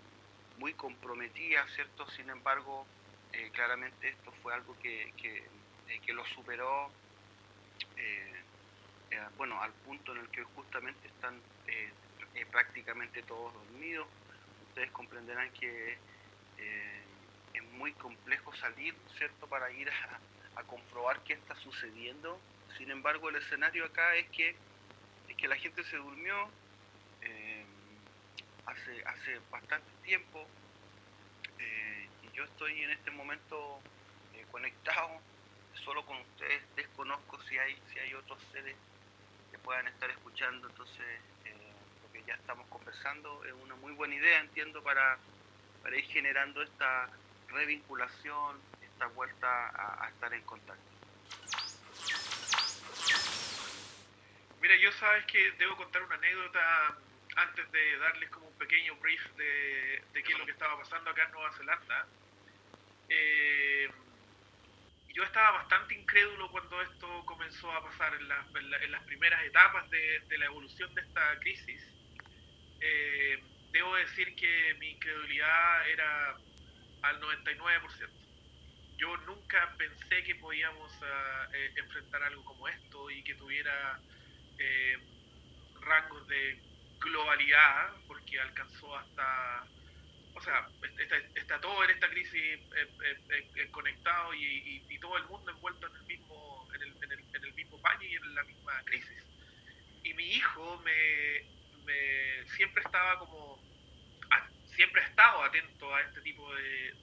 muy 0.58 0.72
comprometida, 0.74 1.66
¿cierto? 1.74 2.08
Sin 2.10 2.30
embargo, 2.30 2.86
claramente 3.52 4.10
esto 4.10 4.32
fue 4.42 4.54
algo 4.54 4.78
que, 4.78 5.12
que 5.16 6.12
lo 6.12 6.24
superó, 6.26 6.92
bueno, 9.36 9.60
al 9.60 9.72
punto 9.72 10.12
en 10.12 10.18
el 10.18 10.28
que 10.28 10.44
justamente 10.44 11.08
están 11.08 11.40
prácticamente 12.50 13.22
todos 13.22 13.52
dormidos. 13.54 14.06
Ustedes 14.68 14.90
comprenderán 14.90 15.50
que 15.52 15.98
es 17.54 17.62
muy 17.72 17.92
complejo 17.92 18.54
salir, 18.56 18.94
¿cierto?, 19.16 19.46
para 19.46 19.70
ir 19.70 19.88
a, 19.88 20.62
comprobar 20.66 21.20
qué 21.24 21.34
está 21.34 21.54
sucediendo. 21.56 22.40
Sin 22.78 22.90
embargo, 22.90 23.28
el 23.28 23.36
escenario 23.36 23.84
acá 23.84 24.14
es 24.16 24.28
que, 24.30 24.56
es 25.28 25.36
que 25.36 25.48
la 25.48 25.56
gente 25.56 25.84
se 25.84 25.96
durmió 25.96 26.48
eh, 27.22 27.64
hace, 28.66 29.04
hace 29.04 29.40
bastante 29.50 29.90
tiempo 30.04 30.46
eh, 31.58 32.08
y 32.22 32.36
yo 32.36 32.44
estoy 32.44 32.82
en 32.82 32.90
este 32.90 33.10
momento 33.10 33.80
eh, 34.34 34.46
conectado 34.50 35.20
solo 35.84 36.04
con 36.06 36.16
ustedes. 36.18 36.62
Desconozco 36.76 37.42
si 37.42 37.58
hay, 37.58 37.76
si 37.92 37.98
hay 37.98 38.14
otros 38.14 38.38
seres 38.52 38.76
que 39.50 39.58
puedan 39.58 39.86
estar 39.88 40.10
escuchando, 40.10 40.68
entonces 40.68 41.20
ya 42.26 42.34
estamos 42.34 42.66
conversando 42.68 43.44
es 43.44 43.52
una 43.52 43.74
muy 43.76 43.92
buena 43.92 44.14
idea, 44.14 44.40
entiendo, 44.40 44.82
para, 44.82 45.18
para 45.82 45.96
ir 45.96 46.04
generando 46.06 46.62
esta 46.62 47.08
revinculación, 47.48 48.60
esta 48.82 49.06
vuelta 49.08 50.02
a, 50.04 50.08
estar 50.08 50.32
en 50.32 50.42
contacto. 50.42 50.82
Mira, 54.60 54.76
yo 54.76 54.90
sabes 54.92 55.24
que 55.26 55.52
debo 55.52 55.76
contar 55.76 56.02
una 56.02 56.14
anécdota 56.14 56.96
antes 57.36 57.70
de 57.72 57.98
darles 57.98 58.30
como 58.30 58.46
un 58.48 58.54
pequeño 58.54 58.96
brief 58.96 59.22
de, 59.36 60.02
qué 60.12 60.32
es 60.32 60.38
lo 60.38 60.46
que 60.46 60.52
estaba 60.52 60.78
pasando 60.78 61.10
acá 61.10 61.24
en 61.24 61.32
Nueva 61.32 61.52
Zelanda. 61.52 62.06
Eh, 63.08 63.90
yo 65.14 65.22
estaba 65.22 65.52
bastante 65.58 65.94
incrédulo 65.94 66.50
cuando 66.50 66.82
esto 66.82 67.24
comenzó 67.24 67.70
a 67.72 67.84
pasar 67.84 68.14
en, 68.14 68.28
las 68.28 69.02
primeras 69.04 69.44
etapas 69.44 69.88
de, 69.90 70.22
la 70.38 70.46
evolución 70.46 70.92
de 70.94 71.02
esta 71.02 71.38
crisis. 71.38 71.82
Eh, 72.80 73.42
debo 73.72 73.94
decir 73.96 74.34
que 74.36 74.74
mi 74.78 74.90
incredulidad 74.90 75.88
era 75.90 76.36
al 77.02 77.20
99%. 77.20 78.08
Yo 78.96 79.16
nunca 79.18 79.74
pensé 79.76 80.22
que 80.22 80.34
podíamos 80.36 80.92
ah, 81.02 81.48
eh, 81.52 81.72
enfrentar 81.76 82.22
algo 82.22 82.44
como 82.44 82.68
esto 82.68 83.10
y 83.10 83.22
que 83.22 83.34
tuviera 83.34 84.00
eh, 84.58 84.96
rangos 85.80 86.26
de 86.28 86.58
globalidad, 87.00 87.90
porque 88.06 88.40
alcanzó 88.40 88.96
hasta, 88.96 89.66
o 90.34 90.40
sea, 90.40 90.68
está, 91.34 91.60
todo 91.60 91.84
en 91.84 91.90
esta 91.90 92.08
crisis 92.08 92.60
eh, 92.76 93.68
conectado 93.70 94.32
y, 94.34 94.82
todo 95.00 95.18
el 95.18 95.24
mundo 95.24 95.50
envuelto 95.50 95.86
en 95.86 95.96
el 95.96 96.02
mismo, 96.04 96.66
en 96.74 96.82
el, 96.82 96.96
en 97.04 97.44
el, 97.44 97.52
mismo 97.52 97.78
paño 97.82 98.04
y 98.04 98.14
en 98.14 98.34
la 98.34 98.42
misma 98.44 98.82
crisis. 98.84 99.22
Y 100.02 100.14
mi 100.14 100.24
hijo 100.24 100.80
me, 100.82 101.44
me 101.84 102.48
siempre 102.56 102.82
estaba 102.82 103.18
como 103.18 103.62
siempre 104.74 105.02
he 105.02 105.04
estado 105.04 105.42
atento 105.42 105.94
a 105.94 106.00
este 106.02 106.20
tipo 106.22 106.52
de, 106.54 106.94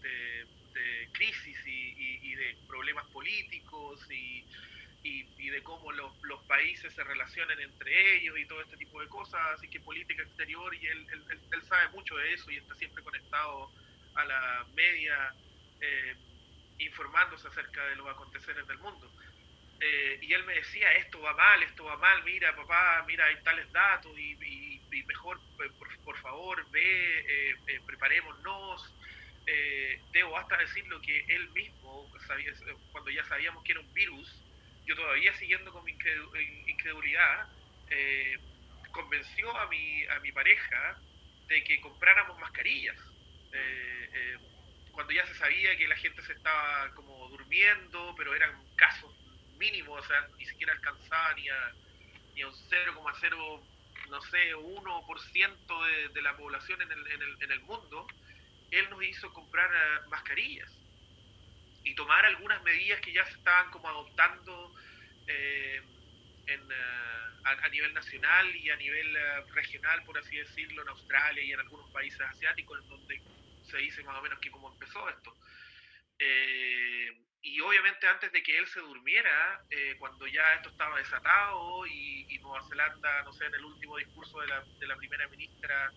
crisis 1.13 1.57
y, 1.65 2.35
de 2.35 2.57
problemas 2.67 3.05
políticos 3.07 3.99
y, 4.09 4.45
de 5.51 5.63
cómo 5.63 5.91
los, 5.91 6.11
países 6.47 6.93
se 6.93 7.03
relacionan 7.03 7.59
entre 7.59 8.17
ellos 8.17 8.37
y 8.37 8.45
todo 8.45 8.61
este 8.61 8.77
tipo 8.77 9.01
de 9.01 9.07
cosas, 9.07 9.39
así 9.57 9.69
que 9.69 9.79
política 9.79 10.21
exterior 10.23 10.73
y 10.75 10.85
él, 10.85 11.07
él, 11.11 11.63
sabe 11.63 11.89
mucho 11.89 12.15
de 12.17 12.33
eso 12.33 12.51
y 12.51 12.57
está 12.57 12.75
siempre 12.75 13.03
conectado 13.03 13.71
a 14.15 14.25
la 14.25 14.65
media 14.73 15.33
eh, 15.79 16.15
informándose 16.79 17.47
acerca 17.47 17.85
de 17.85 17.95
los 17.95 18.07
aconteceres 18.07 18.67
del 18.67 18.77
mundo. 18.79 19.09
Eh, 19.79 20.19
y 20.21 20.33
él 20.33 20.43
me 20.43 20.53
decía, 20.55 20.91
esto 20.93 21.21
va 21.21 21.33
mal, 21.33 21.63
esto 21.63 21.83
va 21.85 21.97
mal, 21.97 22.23
mira 22.23 22.55
papá, 22.55 23.03
mira, 23.07 23.25
hay 23.25 23.41
tales 23.43 23.71
datos 23.71 24.17
y, 24.17 24.70
mejor, 25.07 25.39
eh, 25.63 25.71
por, 26.03 26.17
favor, 26.17 26.69
ve, 26.71 27.55
eh, 27.67 27.81
preparémonos. 27.85 28.93
debo 30.13 30.37
hasta 30.37 30.57
decir 30.57 30.85
lo 30.87 31.01
que 31.01 31.25
él 31.27 31.49
mismo, 31.49 32.09
cuando 32.91 33.09
ya 33.09 33.23
sabíamos 33.25 33.63
que 33.63 33.71
era 33.71 33.81
un 33.81 33.93
virus, 33.93 34.27
yo 34.85 34.95
todavía 34.95 35.33
siguiendo 35.37 35.71
con 35.71 35.83
mi 35.83 35.95
incredulidad, 36.67 37.47
convenció 38.91 39.55
a 39.57 39.67
mi, 39.67 40.05
a 40.07 40.19
mi 40.19 40.31
pareja 40.31 40.97
de 41.47 41.63
que 41.63 41.81
compráramos 41.81 42.39
mascarillas. 42.39 42.97
cuando 44.91 45.13
ya 45.13 45.25
se 45.25 45.35
sabía 45.35 45.75
que 45.77 45.87
la 45.87 45.95
gente 45.95 46.21
se 46.21 46.33
estaba 46.33 46.93
como 46.95 47.29
durmiendo, 47.29 48.13
pero 48.17 48.35
eran 48.35 48.53
casos 48.75 49.11
mínimo, 49.61 49.93
o 49.93 50.03
sea, 50.03 50.27
ni 50.39 50.45
siquiera 50.47 50.73
alcanzaba 50.73 51.33
ni 51.35 51.47
a, 51.47 51.71
ni 52.33 52.41
a 52.41 52.47
un 52.47 52.53
0,0, 52.53 53.61
no 54.11 54.21
sé, 54.23 54.53
1% 54.55 55.85
de, 55.85 56.09
de 56.09 56.21
la 56.21 56.35
población 56.35 56.81
en 56.81 56.91
el, 56.91 57.07
en, 57.07 57.21
el, 57.21 57.43
en 57.43 57.51
el 57.51 57.61
mundo, 57.61 58.05
él 58.69 58.89
nos 58.89 59.03
hizo 59.03 59.33
comprar 59.33 59.69
eh, 59.73 60.07
mascarillas. 60.09 60.69
y 61.83 61.95
tomar 61.95 62.25
algunas 62.25 62.61
medidas 62.61 63.01
que 63.01 63.11
ya 63.11 63.25
se 63.25 63.37
estaban 63.37 63.71
como 63.71 63.89
adoptando 63.89 64.75
eh, 65.27 65.81
en, 66.45 66.61
a, 67.43 67.69
nivel 67.69 67.93
nacional 67.93 68.55
y 68.55 68.69
a 68.69 68.75
nivel 68.75 69.17
regional, 69.53 70.03
por 70.03 70.17
así 70.17 70.35
decirlo, 70.37 70.83
en 70.83 70.89
Australia 70.89 71.43
y 71.43 71.53
en 71.53 71.59
algunos 71.59 71.89
países 71.91 72.21
asiáticos, 72.21 72.79
en 72.81 72.89
donde 72.89 73.21
se 73.63 73.77
dice 73.77 74.03
más 74.03 74.17
o 74.17 74.21
menos 74.21 74.39
que 74.39 74.51
cómo 74.51 74.71
empezó 74.71 75.09
esto. 75.09 75.33
Y 77.43 77.59
obviamente 77.61 78.07
antes 78.07 78.31
de 78.31 78.43
que 78.43 78.57
él 78.57 78.67
se 78.67 78.79
durmiera, 78.79 79.63
cuando 79.99 80.27
ya 80.27 80.53
esto 80.55 80.69
estaba 80.69 80.97
desatado 80.97 81.85
y, 81.87 82.25
y, 82.29 82.37
Nueva 82.39 82.61
Zelanda, 82.67 83.23
no 83.23 83.33
sé, 83.33 83.45
en 83.45 83.55
el 83.55 83.65
último 83.65 83.97
discurso 83.97 84.39
de 84.41 84.47
la, 84.47 84.63
de 84.79 84.87
la 84.87 84.95
primera 84.95 85.27
ministra, 85.27 85.91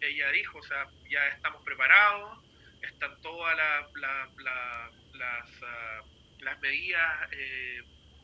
ella 0.00 0.30
dijo, 0.30 0.58
o 0.58 0.62
sea, 0.62 0.88
ya 1.08 1.28
estamos 1.28 1.62
preparados, 1.62 2.42
están 2.82 3.20
todas 3.22 3.56
las, 3.56 4.30
uh, 4.30 5.18
las, 6.40 6.60
medidas 6.60 7.28
eh, 7.32 7.82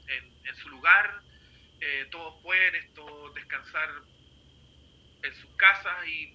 en, 0.09 0.57
su 0.57 0.69
lugar, 0.69 1.21
eh, 1.81 2.07
todos 2.11 2.43
pueden 2.43 2.75
esto 2.75 3.33
descansar 3.35 3.89
en 5.23 5.35
sus 5.35 5.51
casas 5.57 6.07
y, 6.07 6.35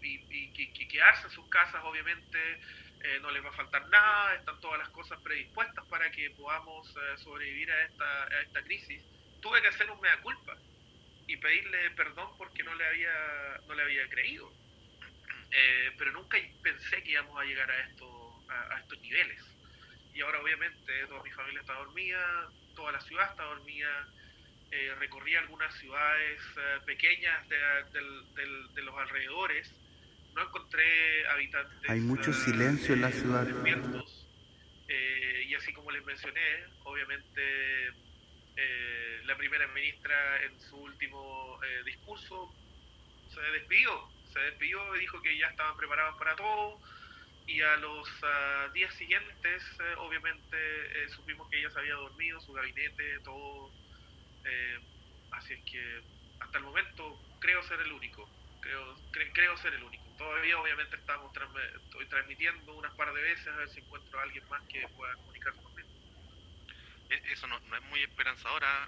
quedarse 0.90 1.28
en 1.28 1.32
sus 1.32 1.48
casas, 1.50 1.82
obviamente 1.84 2.62
eh, 3.04 3.20
no 3.22 3.32
les 3.32 3.44
va 3.44 3.50
a 3.50 3.54
faltar 3.54 3.88
nada, 3.90 4.36
están 4.36 4.60
todas 4.62 4.80
las 4.80 4.90
cosas 4.90 5.20
predispuestas 5.22 5.86
para 5.88 6.10
que 6.12 6.30
podamos 6.32 6.88
sobrevivir 7.18 7.72
a 7.72 7.84
esta, 7.84 8.24
a 8.24 8.42
esta 8.42 8.64
crisis. 8.64 9.02
Tuve 9.42 9.62
que 9.62 9.68
hacer 9.68 9.90
un 9.92 10.00
mea 10.00 10.22
culpa 10.22 10.58
y 11.28 11.38
pedirle 11.38 11.92
perdón 11.92 12.30
porque 12.38 12.64
no 12.64 12.74
le 12.76 12.86
había, 12.86 13.62
no 13.68 13.74
le 13.76 13.84
había 13.84 14.10
creído. 14.10 14.52
pero 15.98 16.12
nunca 16.12 16.38
pensé 16.62 17.04
que 17.04 17.12
íbamos 17.12 17.40
a 17.40 17.44
llegar 17.44 17.70
a 17.70 17.80
esto 17.82 18.24
a, 18.50 18.80
estos 18.80 19.00
niveles. 19.02 19.42
Y 20.14 20.22
ahora 20.22 20.42
obviamente 20.42 21.08
toda 21.08 21.24
mi 21.24 21.32
familia 21.32 21.62
está 21.62 21.74
dormida, 21.74 22.50
toda 22.76 22.92
la 22.92 23.02
ciudad 23.02 23.30
está 23.32 23.44
dormida, 23.44 24.08
eh, 24.72 24.96
recorrí 25.00 25.36
algunas 25.36 25.74
ciudades 25.76 26.42
eh, 26.58 26.80
pequeñas 26.86 27.48
de, 27.50 27.58
de, 28.74 28.82
los 28.82 28.98
alrededores, 28.98 29.72
no 30.36 30.42
encontré 30.42 31.28
habitantes. 31.28 31.90
Hay 31.90 32.00
mucho 32.00 32.32
eh, 32.32 32.34
silencio 32.34 32.96
en 32.96 33.02
la 33.02 33.12
ciudad. 33.12 33.48
y 35.48 35.56
así 35.56 35.72
como 35.74 35.92
les 35.92 36.04
mencioné, 36.04 36.66
obviamente 36.84 37.92
la 39.26 39.38
primera 39.38 39.68
ministra 39.68 40.44
en 40.44 40.60
su 40.60 40.78
último 40.78 41.60
discurso 41.86 42.54
se 43.34 43.42
despidió, 43.42 44.10
se 44.32 44.40
despidió 44.40 44.96
y 44.96 45.00
dijo 45.00 45.22
que 45.22 45.38
ya 45.38 45.48
estaban 45.48 45.78
preparados 45.78 46.18
para 46.18 46.36
todo 46.36 46.80
y 47.48 47.62
a 47.62 47.76
los 47.78 48.08
ah, 48.24 48.70
días 48.74 48.94
siguientes, 48.96 49.64
eh, 49.80 49.96
obviamente, 49.98 50.58
eh, 50.58 51.10
supimos 51.10 51.50
que 51.50 51.60
ella 51.60 51.70
se 51.72 51.80
había 51.80 51.96
dormido, 51.96 52.40
su 52.40 52.54
gabinete, 52.54 53.20
todo. 53.24 53.72
Eh, 54.46 54.80
así 55.32 55.54
es 55.54 55.64
que 55.64 56.02
hasta 56.40 56.58
el 56.58 56.64
momento 56.64 57.20
creo 57.40 57.62
ser 57.64 57.82
el 57.82 57.92
único. 57.92 58.30
Creo, 58.62 58.96
creo 59.12 59.58
ser 59.58 59.74
el 59.74 59.84
único. 59.84 60.03
Todavía, 60.18 60.60
obviamente, 60.60 60.96
estamos 60.96 61.32
estoy 61.86 62.06
transmitiendo 62.08 62.74
unas 62.76 62.94
par 62.94 63.14
de 63.14 63.22
veces 63.22 63.48
a 63.48 63.56
ver 63.58 63.70
si 63.70 63.80
encuentro 63.80 64.20
a 64.20 64.24
alguien 64.24 64.48
más 64.50 64.62
que 64.70 64.88
pueda 64.90 65.14
comunicarse 65.16 65.62
conmigo. 65.62 65.90
E, 67.10 67.22
eso 67.32 67.48
no, 67.48 67.60
no 67.60 67.76
es 67.76 67.84
muy 67.84 68.02
esperanzadora, 68.02 68.88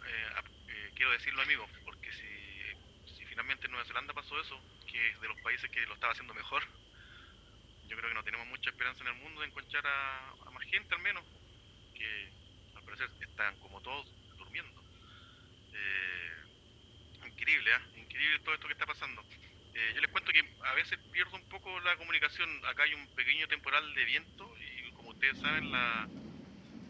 quiero 0.96 1.12
decirlo, 1.12 1.42
amigo, 1.42 1.68
porque 1.84 2.12
si, 2.14 3.16
si 3.16 3.26
finalmente 3.26 3.66
en 3.66 3.72
Nueva 3.72 3.86
Zelanda 3.86 4.14
pasó 4.14 4.40
eso, 4.40 4.60
que 4.88 5.10
es 5.10 5.22
de 5.22 5.28
los 5.28 5.40
países 5.42 5.70
que 5.70 5.86
lo 5.86 5.94
estaba 5.94 6.14
haciendo 6.14 6.34
mejor, 6.34 6.64
yo 7.88 7.98
creo 7.98 8.10
que 8.10 8.16
no 8.16 8.24
tenemos 8.24 8.48
mucha 8.48 8.70
esperanza 8.70 9.02
en 9.02 9.10
el 9.10 9.16
mundo 9.16 9.42
de 9.42 9.48
encontrar 9.48 9.86
a, 9.86 10.36
más 10.52 10.64
gente 10.64 10.96
al 10.96 11.02
menos, 11.02 11.24
que 11.94 12.30
al 12.76 12.84
parecer 12.84 13.10
están 13.22 13.60
como 13.60 13.82
todos 13.82 14.08
durmiendo. 14.38 14.82
Eh, 15.74 17.28
increíble, 17.28 17.72
¿eh? 17.72 18.00
increíble 18.00 18.40
todo 18.40 18.56
esto 18.56 18.68
que 18.68 18.74
está 18.74 18.86
pasando. 18.86 19.24
Eh, 19.76 19.92
yo 19.94 20.02
les 20.02 20.10
cuento 20.10 20.32
que 20.32 20.44
a 20.64 20.74
veces 20.74 20.98
pierdo 21.12 21.36
un 21.36 21.44
poco 21.44 21.80
la 21.82 21.96
comunicación, 21.98 22.50
acá 22.66 22.84
hay 22.84 22.94
un 22.94 23.06
pequeño 23.08 23.48
temporal 23.48 23.94
de 23.94 24.06
viento 24.06 24.56
y 24.60 24.92
como 24.94 25.10
ustedes 25.10 25.38
saben 25.40 25.72
la, 25.72 26.08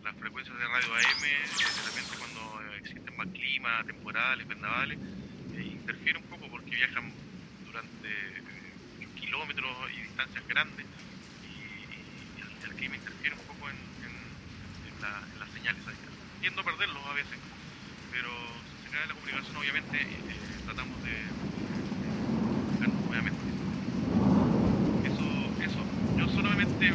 las 0.04 0.16
frecuencias 0.18 0.56
de 0.56 0.68
radio 0.68 0.94
AM, 0.94 1.24
especialmente 1.56 2.18
cuando 2.20 2.74
existen 2.76 3.18
más 3.18 3.28
clima, 3.30 3.84
temporales, 3.86 4.48
vendavales, 4.48 5.00
interfiere 5.58 6.20
un 6.20 6.26
poco 6.26 6.48
porque 6.48 6.76
viajan 6.76 7.12
durante 7.66 8.10
kilómetros 9.20 9.76
y 9.96 10.02
distancias 10.02 10.48
grandes 10.48 10.86
y, 11.42 12.66
el, 12.66 12.76
clima 12.76 12.96
interfiere 12.98 13.36
un 13.36 13.48
poco 13.48 13.70
en, 13.70 13.76
las 15.40 15.50
señales. 15.52 15.82
Tiendo 16.40 16.62
a 16.62 16.66
perderlos 16.66 17.06
a 17.06 17.14
veces, 17.14 17.40
pero 18.12 18.30
si 18.30 18.86
se 18.86 18.92
cae 18.92 19.08
la 19.08 19.14
comunicación 19.14 19.56
obviamente 19.58 20.02
eh, 20.02 20.06
tratamos 20.66 21.04
de, 21.04 21.14
buscar 22.72 22.90
nuevamente. 22.90 23.42
Eso, 25.06 25.26
eso, 25.62 26.35
yo 26.46 26.52
solamente, 26.52 26.86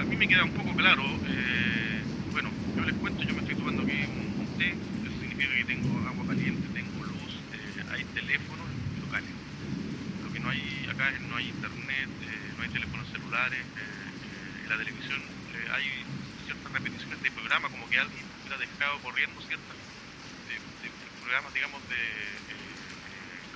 a 0.00 0.04
mí 0.04 0.16
me 0.16 0.26
queda 0.26 0.42
un 0.42 0.50
poco 0.50 0.74
claro, 0.74 1.04
eh, 1.06 2.02
bueno, 2.32 2.50
yo 2.76 2.84
les 2.84 2.94
cuento, 2.96 3.22
yo 3.22 3.34
me 3.34 3.40
estoy 3.40 3.54
tomando 3.54 3.82
aquí 3.82 3.94
un, 3.94 4.58
té, 4.58 4.70
eso 4.70 5.20
significa 5.22 5.54
que 5.54 5.64
tengo 5.70 5.98
agua 6.02 6.26
caliente, 6.26 6.66
tengo 6.74 7.04
luz, 7.04 7.32
eh, 7.54 7.84
hay 7.94 8.02
teléfonos 8.04 8.66
locales. 9.06 9.30
Lo 10.26 10.32
que 10.32 10.40
no 10.40 10.50
hay 10.50 10.88
acá 10.90 11.12
no 11.30 11.36
hay 11.36 11.46
internet, 11.46 12.08
no 12.56 12.62
hay 12.62 12.68
teléfonos 12.70 13.06
celulares, 13.14 13.62
en 14.64 14.68
la 14.68 14.76
televisión 14.76 15.22
hay 15.74 15.86
ciertas 16.44 16.72
repeticiones 16.72 17.22
de 17.22 17.30
programas, 17.30 17.70
como 17.70 17.88
que 17.88 17.98
alguien 17.98 18.24
hubiera 18.42 18.58
dejado 18.58 18.98
corriendo 18.98 19.40
ciertas 19.46 19.78
de, 20.50 20.90
programas, 21.22 21.54
digamos, 21.54 21.80
de 21.88 22.02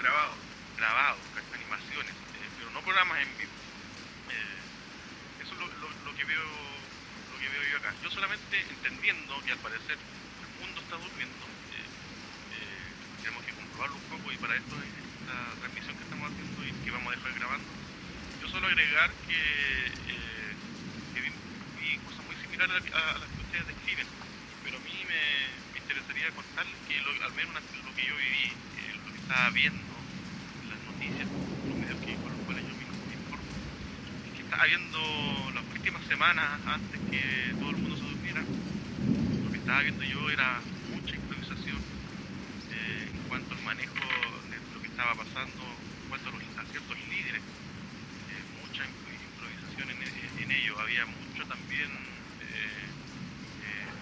grabados, 0.02 0.38
grabados, 0.78 1.20
animaciones, 1.50 2.14
pero 2.58 2.70
no 2.70 2.80
programas 2.82 3.18
en 3.18 3.38
vivo. 3.38 3.62
Es 5.66 6.04
lo, 6.04 6.14
que 6.16 6.24
veo 6.24 6.42
lo 6.42 7.38
que 7.38 7.48
veo 7.48 7.62
yo 7.70 7.76
acá. 7.78 7.94
Yo 8.02 8.10
solamente 8.10 8.60
entendiendo 8.60 9.40
que 9.44 9.52
al 9.52 9.58
parecer 9.58 9.96
el 9.98 10.50
mundo 10.60 10.80
está 10.80 10.96
durmiendo, 10.96 11.52
tenemos 13.22 13.44
que 13.44 13.52
comprobarlo 13.52 13.96
un 13.96 14.08
poco 14.10 14.32
y 14.32 14.36
para 14.36 14.56
esto 14.56 14.74
esta 14.74 15.60
transmisión 15.62 15.94
que 15.96 16.02
estamos 16.02 16.26
haciendo 16.26 16.58
y 16.66 16.72
que 16.82 16.90
vamos 16.90 17.12
a 17.12 17.16
dejar 17.16 17.32
grabando, 17.38 17.70
yo 18.42 18.48
solo 18.48 18.66
agregar 18.66 19.10
que, 19.30 19.38
eh, 19.38 20.50
vi 21.78 21.96
cosas 22.02 22.26
muy 22.26 22.34
similares 22.42 22.82
a, 22.90 23.18
las 23.22 23.30
que 23.30 23.40
ustedes 23.46 23.66
describen, 23.70 24.06
pero 24.66 24.76
a 24.78 24.80
mí 24.82 24.90
me, 25.06 25.78
interesaría 25.78 26.30
contarles 26.34 26.74
que 26.88 26.98
al 26.98 27.32
menos 27.34 27.54
lo 27.86 27.94
que 27.94 28.06
yo 28.06 28.16
viví, 28.16 28.50
eh, 28.50 28.98
lo 29.06 29.12
que 29.12 29.18
estaba 29.22 29.50
viendo 29.50 29.94
en 30.62 30.70
las 30.70 30.82
noticias, 30.82 31.26
los 31.30 31.76
medios 31.78 31.98
que, 32.02 32.14
con 32.18 32.30
los 32.34 32.42
cuales 32.42 32.62
yo 32.66 32.74
me 32.74 33.14
informo, 33.14 33.54
es 34.26 34.32
que 34.34 34.41
estaba 34.52 34.68
viendo 34.68 35.00
las 35.54 35.64
últimas 35.72 36.04
semanas 36.04 36.44
antes 36.66 37.00
que 37.10 37.56
todo 37.58 37.70
el 37.70 37.76
mundo 37.78 37.96
se 37.96 38.04
durmiera, 38.04 38.44
lo 38.44 39.50
que 39.50 39.56
estaba 39.56 39.80
viendo 39.80 40.04
yo 40.04 40.28
era 40.28 40.60
mucha 40.92 41.16
improvisación 41.16 41.80
eh, 42.70 43.08
en 43.16 43.22
cuanto 43.28 43.54
al 43.54 43.62
manejo 43.62 43.96
de 44.52 44.60
lo 44.76 44.82
que 44.82 44.88
estaba 44.88 45.14
pasando, 45.14 45.56
en 45.56 46.08
cuanto 46.10 46.28
a, 46.28 46.32
los, 46.32 46.42
ciertos 46.68 46.96
líderes, 47.08 47.40
eh, 47.40 48.44
mucha 48.60 48.84
improvisación 48.84 49.88
en, 49.88 50.52
ello, 50.52 50.78
había 50.78 51.06
mucho 51.06 51.48
también, 51.48 51.88
eh, 52.44 52.92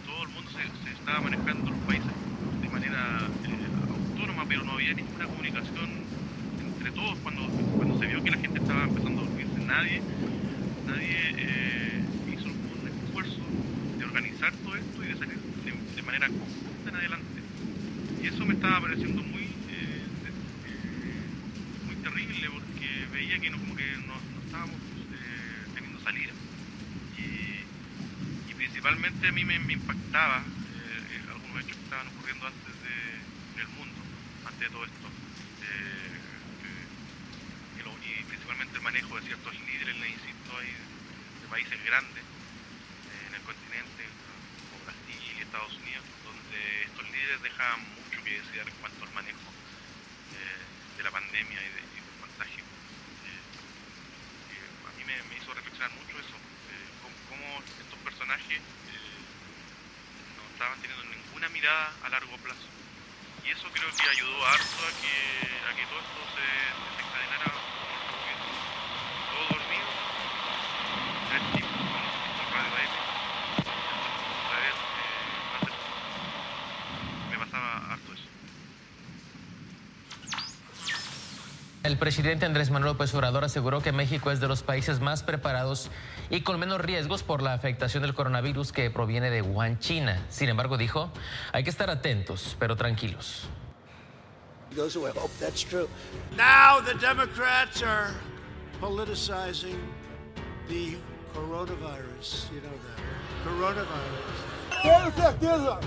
todo 0.04 0.24
el 0.24 0.28
mundo 0.30 0.50
se, 0.50 0.90
estaba 0.90 1.20
manejando 1.20 1.70
los 1.70 1.78
países 1.86 2.10
de 2.60 2.68
manera 2.68 3.22
autónoma, 3.86 4.46
pero 4.48 4.64
no 4.64 4.72
había 4.72 4.94
ninguna 4.94 5.26
comunicación 5.26 5.90
entre 6.58 6.90
todos. 6.90 7.16
Cuando, 7.22 7.46
cuando 7.46 8.00
se 8.00 8.06
vio 8.06 8.24
que 8.24 8.32
la 8.32 8.38
gente 8.38 8.58
estaba 8.58 8.82
empezando 8.82 9.22
a 9.22 9.24
dormirse, 9.26 9.60
nadie, 9.60 10.02
nadie 10.90 12.02
hizo 12.34 12.48
un 12.48 12.82
esfuerzo 12.88 13.42
de 13.98 14.04
organizar 14.04 14.52
todo 14.64 14.74
esto 14.74 15.04
y 15.04 15.08
de 15.08 15.16
salir 15.16 15.38
de 15.94 16.02
manera 16.02 16.26
conjunta 16.26 16.90
en 16.90 16.96
adelante. 16.96 17.40
Y 18.22 18.26
eso 18.26 18.44
me 18.44 18.54
estaba 18.54 18.80
pareciendo 18.80 19.22
muy, 19.22 19.42
eh, 19.42 20.02
eh, 20.26 21.86
muy 21.86 21.94
terrible 21.96 22.50
porque 22.50 23.06
veía 23.12 23.38
que 23.38 23.50
no, 23.50 23.58
como 23.58 23.76
que 23.76 23.86
no, 24.06 24.14
estábamos 24.44 24.76
eh, 24.76 25.70
teniendo 25.74 26.00
salida. 26.00 26.32
Y, 27.18 28.54
principalmente 28.54 29.28
a 29.28 29.32
mí 29.32 29.44
me, 29.44 29.56
impactaba 29.72 30.42
algunos 31.32 31.64
hechos 31.64 31.76
que 31.76 31.84
estaban 31.84 32.06
ocurriendo 32.08 32.46
antes 32.46 32.74
de, 32.82 32.94
en 33.54 33.60
el 33.60 33.68
mundo, 33.76 34.00
antes 34.46 34.60
de 34.60 34.68
todo 34.68 34.84
esto. 34.84 35.08
y 38.00 38.24
principalmente 38.24 38.76
el 38.76 38.82
manejo 38.82 39.16
de 39.16 39.22
ciertos 39.26 39.54
líderes, 39.66 39.96
le 40.00 40.08
de 40.58 41.46
países 41.48 41.78
grandes 41.84 42.24
en 43.28 43.34
el 43.34 43.42
continente, 43.42 44.02
como 44.70 44.84
Brasil 44.84 45.20
y 45.38 45.42
Estados 45.42 45.72
Unidos, 45.78 46.04
donde 46.24 46.82
estos 46.82 47.04
líderes 47.10 47.42
dejan 47.42 47.80
que 48.10 48.38
desear 48.38 48.66
en 48.68 48.74
cuanto 48.80 49.04
al 49.04 49.14
manejo 49.14 49.50
eh, 50.34 50.96
de 50.96 51.02
la 51.02 51.10
pandemia 51.10 51.60
y, 51.62 51.68
de, 51.70 51.80
del. 51.80 52.62
Eh, 52.62 53.42
eh, 54.50 54.86
a 54.86 54.92
mí 54.98 55.04
me, 55.06 55.36
hizo 55.36 55.54
reflexionar 55.54 55.90
mucho 55.94 56.18
eso, 56.18 56.36
cómo, 57.28 57.62
estos 57.78 57.98
personajes 58.00 58.60
estaban 60.60 60.78
teniendo 60.82 61.04
ninguna 61.08 61.48
mirada 61.48 61.88
a 62.04 62.08
largo 62.10 62.36
plazo. 62.44 62.68
Y 63.46 63.50
eso 63.50 63.66
creo 63.72 63.88
que 63.96 64.08
ayudó 64.10 64.46
harto 64.46 64.76
a 64.84 64.92
que 65.00 65.86
todo 65.88 65.98
esto 66.04 66.20
se 66.36 66.44
desencadenara 66.84 67.48
como 67.48 67.96
está 67.96 68.12
ocurriendo. 68.12 68.44
Todo 69.32 69.44
dormido, 69.56 69.88
tres 71.32 71.42
tipos 71.56 71.80
con, 71.80 72.04
con 72.36 72.46
radio 72.52 72.76
AM, 72.76 72.92
otra 74.44 74.58
vez, 74.60 74.76
eh, 75.00 75.32
más 75.48 75.62
de- 75.64 75.80
me 77.32 77.36
pasaba 77.40 77.70
harto 77.88 78.12
eso. 78.12 78.28
El 81.82 81.96
presidente 81.96 82.44
Andrés 82.44 82.70
Manuel 82.70 82.92
López 82.92 83.14
Obrador 83.14 83.42
aseguró 83.44 83.80
que 83.80 83.90
México 83.90 84.30
es 84.30 84.38
de 84.38 84.48
los 84.48 84.62
países 84.62 85.00
más 85.00 85.22
preparados 85.22 85.88
y 86.28 86.42
con 86.42 86.60
menos 86.60 86.78
riesgos 86.78 87.22
por 87.22 87.40
la 87.40 87.54
afectación 87.54 88.02
del 88.02 88.14
coronavirus 88.14 88.70
que 88.70 88.90
proviene 88.90 89.30
de 89.30 89.40
Wuhan, 89.40 89.78
China. 89.78 90.22
Sin 90.28 90.50
embargo, 90.50 90.76
dijo, 90.76 91.10
hay 91.52 91.64
que 91.64 91.70
estar 91.70 91.88
atentos, 91.88 92.54
pero 92.58 92.76
tranquilos. 92.76 93.48
goes 94.74 94.94
away. 94.96 95.10
I 95.10 95.18
hope 95.18 95.30
that's 95.40 95.62
true. 95.62 95.88
Now 96.36 96.80
the 96.80 96.94
Democrats 96.94 97.82
are 97.82 98.14
politicizing 98.80 99.78
the 100.68 100.96
coronavirus. 101.34 102.50
You 102.52 102.60
know 102.60 102.76
that. 102.86 102.98
Coronavirus. 103.44 104.36
Tenho 104.82 105.10
certeza. 105.12 105.80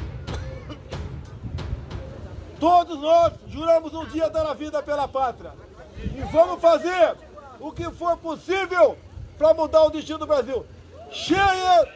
Todos 2.60 3.00
nós 3.00 3.34
juramos 3.52 3.94
um 3.94 4.06
dia 4.06 4.30
dar 4.30 4.48
a 4.48 4.54
vida 4.54 4.82
pela 4.82 5.08
pátria. 5.08 5.63
E 5.98 6.22
vamos 6.32 6.62
fazer 6.62 7.16
o 7.60 7.72
que 7.72 7.90
for 7.92 8.18
possível 8.18 8.98
para 9.38 9.54
mudar 9.54 9.84
o 9.84 9.90
destino 9.90 10.20
do 10.20 10.28
Brasil. 10.28 10.66
Cheia 11.12 11.88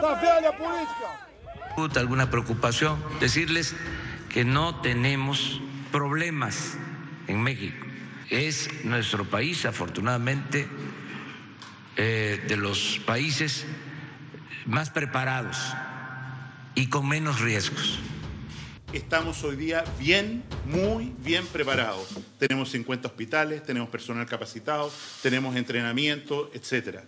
da 0.00 0.14
velha 0.14 0.52
política. 0.52 1.26
alguna 1.98 2.30
preocupación, 2.30 3.02
decirles 3.20 3.74
que 4.28 4.44
no 4.44 4.80
tenemos 4.80 5.60
problemas 5.92 6.76
en 7.26 7.42
México. 7.42 7.86
Es 8.30 8.68
nuestro 8.84 9.24
país, 9.24 9.64
afortunadamente, 9.64 10.68
eh, 11.96 12.44
de 12.48 12.56
los 12.56 13.00
países 13.06 13.64
más 14.66 14.90
preparados 14.90 15.74
y 16.74 16.88
con 16.88 17.08
menos 17.08 17.40
riesgos. 17.40 18.00
Estamos 18.92 19.42
hoy 19.42 19.56
día 19.56 19.84
bien, 19.98 20.44
muy 20.64 21.12
bien 21.18 21.44
preparados. 21.48 22.08
Tenemos 22.38 22.70
50 22.70 23.08
hospitales, 23.08 23.62
tenemos 23.64 23.88
personal 23.88 24.26
capacitado, 24.26 24.92
tenemos 25.22 25.56
entrenamiento, 25.56 26.50
etc. 26.54 27.00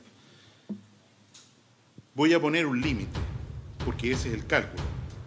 Voy 2.15 2.35
a 2.35 2.41
poner 2.41 2.67
un 2.67 2.81
límite, 2.81 3.19
porque 3.85 4.11
ese 4.11 4.29
es 4.29 4.35
el 4.35 4.47
cálculo. 4.47 4.83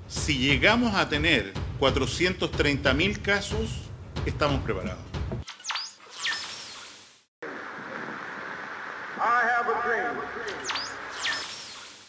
Si 0.08 0.38
llegamos 0.38 0.94
a 0.96 1.08
tener 1.08 1.54
430 1.80 2.94
mil 2.94 3.22
casos, 3.22 3.90
estamos 4.26 4.62
preparados. 4.62 5.12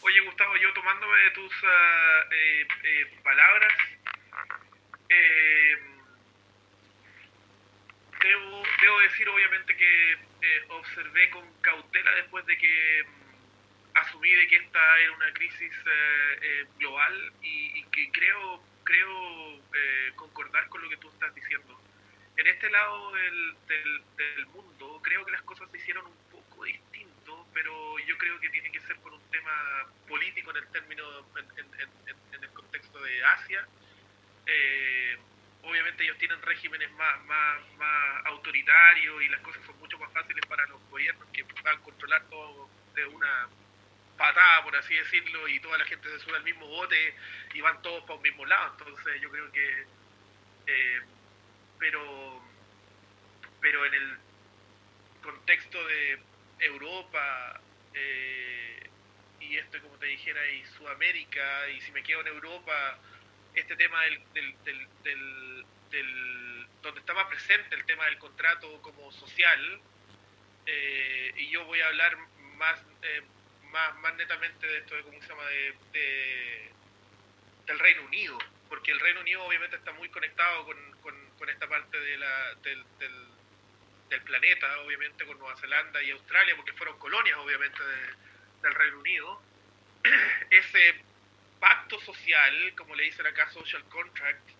Oye, 0.02 0.20
Gustavo, 0.26 0.57
yo 0.57 0.72
tomándome 0.74 1.16
de 1.18 1.31
tus 1.31 1.52
eh, 1.52 2.66
eh, 2.85 3.20
palabras, 3.22 3.72
eh, 5.12 5.77
debo, 8.81 9.01
decir 9.01 9.29
obviamente 9.29 9.77
que 9.77 10.12
eh, 10.12 10.64
observé 10.68 11.31
con 11.31 11.44
cautela 11.61 12.11
después 12.12 12.46
de 12.46 12.57
que 12.57 13.05
mm, 13.05 13.96
asumí 13.98 14.31
de 14.31 14.46
que 14.48 14.57
esta 14.57 15.01
era 15.01 15.12
una 15.12 15.33
crisis 15.33 15.72
eh, 16.40 16.66
global 16.79 17.33
y, 17.42 17.83
que 17.85 18.11
creo, 18.11 18.62
creo 18.85 19.61
concordar 20.16 20.68
con 20.68 20.83
lo 20.83 20.88
que 20.88 20.96
tú 20.96 21.09
estás 21.11 21.35
diciendo. 21.35 21.79
En 22.37 22.46
este 22.46 22.70
lado 22.70 23.12
del, 23.12 23.57
del, 24.16 24.46
mundo 24.46 25.01
creo 25.03 25.25
que 25.25 25.33
las 25.33 25.42
cosas 25.42 25.70
se 25.70 25.79
hicieron 25.79 26.07
un 26.07 26.16
poco 26.31 26.64
distinto, 26.64 27.46
pero 27.53 27.98
yo 28.01 28.16
creo 28.16 28.40
que 28.40 28.48
tiene 28.48 28.70
que 28.70 28.81
ser 28.81 28.96
por 29.01 29.12
un 29.12 29.31
tema 29.31 29.87
político 30.09 30.51
en 30.53 30.57
el 30.59 30.68
término, 30.68 31.05
en 31.37 32.44
el 32.44 32.51
contexto 32.51 33.03
de 33.03 33.25
Asia. 33.25 33.66
Eh, 34.46 35.16
obviamente 35.62 36.05
ellos 36.05 36.18
tienen 36.18 36.40
regímenes 36.42 36.90
más, 36.92 37.24
más, 37.24 37.61
más 37.78 38.26
autoritarios 38.26 39.22
y 39.22 39.28
las 39.28 39.40
cosas 39.40 39.64
son 39.64 39.78
mucho 39.78 39.98
más 39.98 40.12
fáciles 40.12 40.44
para 40.46 40.66
los 40.66 40.81
gobiernos 40.90 41.28
que 41.33 41.42
van 41.62 41.76
a 41.76 41.81
controlar 41.81 42.22
todo 42.28 42.68
de 42.94 43.07
una 43.07 43.48
patada, 44.16 44.62
por 44.64 44.76
así 44.76 44.94
decirlo, 44.94 45.48
y 45.48 45.61
toda 45.61 45.78
la 45.78 45.85
gente 45.85 46.09
se 46.11 46.18
sube 46.20 46.37
al 46.37 46.44
mismo 46.44 46.66
bote 46.66 47.14
y 47.55 47.61
van 47.61 47.81
todos 47.83 48.02
para 48.02 48.14
un 48.14 48.22
mismo 48.22 48.44
lado. 48.46 48.76
Entonces 48.78 49.20
yo 49.20 49.31
creo 49.31 49.50
que... 49.52 49.87
eh, 50.66 51.00
pero, 51.78 52.40
pero 53.61 53.85
en 53.87 53.94
el 53.94 54.18
contexto 55.20 55.85
de 55.87 56.22
Europa 56.61 57.61
eh, 57.94 58.90
y 59.40 59.57
esto, 59.57 59.81
como 59.83 59.98
te 59.98 60.07
dijera, 60.07 60.46
y 60.46 60.64
Sudamérica, 60.66 61.68
y 61.70 61.81
si 61.81 61.92
me 61.92 62.02
quedo 62.02 62.20
en 62.20 62.28
Europa, 62.28 62.98
este 63.54 63.76
tema 63.76 64.02
del, 64.04 64.22
del, 64.32 64.64
del, 64.64 64.88
del- 65.02 65.64
del- 65.90 66.66
donde 66.82 67.00
más 67.14 67.26
presente 67.26 67.74
el 67.76 67.84
tema 67.84 68.06
del 68.06 68.18
contrato 68.18 68.80
como 68.82 69.12
social, 69.12 69.80
eh, 70.66 71.32
y 71.36 71.50
yo 71.50 71.64
voy 71.64 71.80
a 71.80 71.88
hablar 71.88 72.16
más, 72.56 72.80
eh, 73.02 73.22
más, 73.70 73.94
más 73.98 74.14
netamente 74.14 74.66
de 74.66 74.78
esto 74.78 74.94
de 74.94 75.02
cómo 75.02 75.20
se 75.22 75.28
llama 75.28 75.46
de, 75.46 75.74
de- 75.92 76.70
del 77.66 77.78
Reino 77.78 78.02
Unido, 78.04 78.38
porque 78.68 78.90
el 78.92 79.00
Reino 79.00 79.20
Unido 79.20 79.44
obviamente 79.44 79.76
está 79.76 79.92
muy 79.92 80.08
conectado 80.08 80.64
con, 80.64 80.76
con, 81.02 81.14
con 81.38 81.48
esta 81.50 81.68
parte 81.68 81.98
de 82.00 82.16
la, 82.16 82.54
del, 82.62 82.82
del, 82.98 83.26
del 84.08 84.22
planeta, 84.22 84.80
obviamente 84.80 85.24
con 85.26 85.38
Nueva 85.38 85.56
Zelanda 85.58 86.02
y 86.02 86.10
Australia, 86.10 86.56
porque 86.56 86.72
fueron 86.72 86.98
colonias 86.98 87.36
obviamente 87.38 87.82
de- 87.82 88.14
del 88.62 88.74
Reino 88.74 88.98
Unido. 88.98 89.42
Ese 90.50 90.94
pacto 91.62 92.01
social, 92.01 92.75
como 92.77 92.96
le 92.96 93.05
dicen 93.05 93.25
acá 93.25 93.48
social 93.53 93.85
contract 93.85 94.51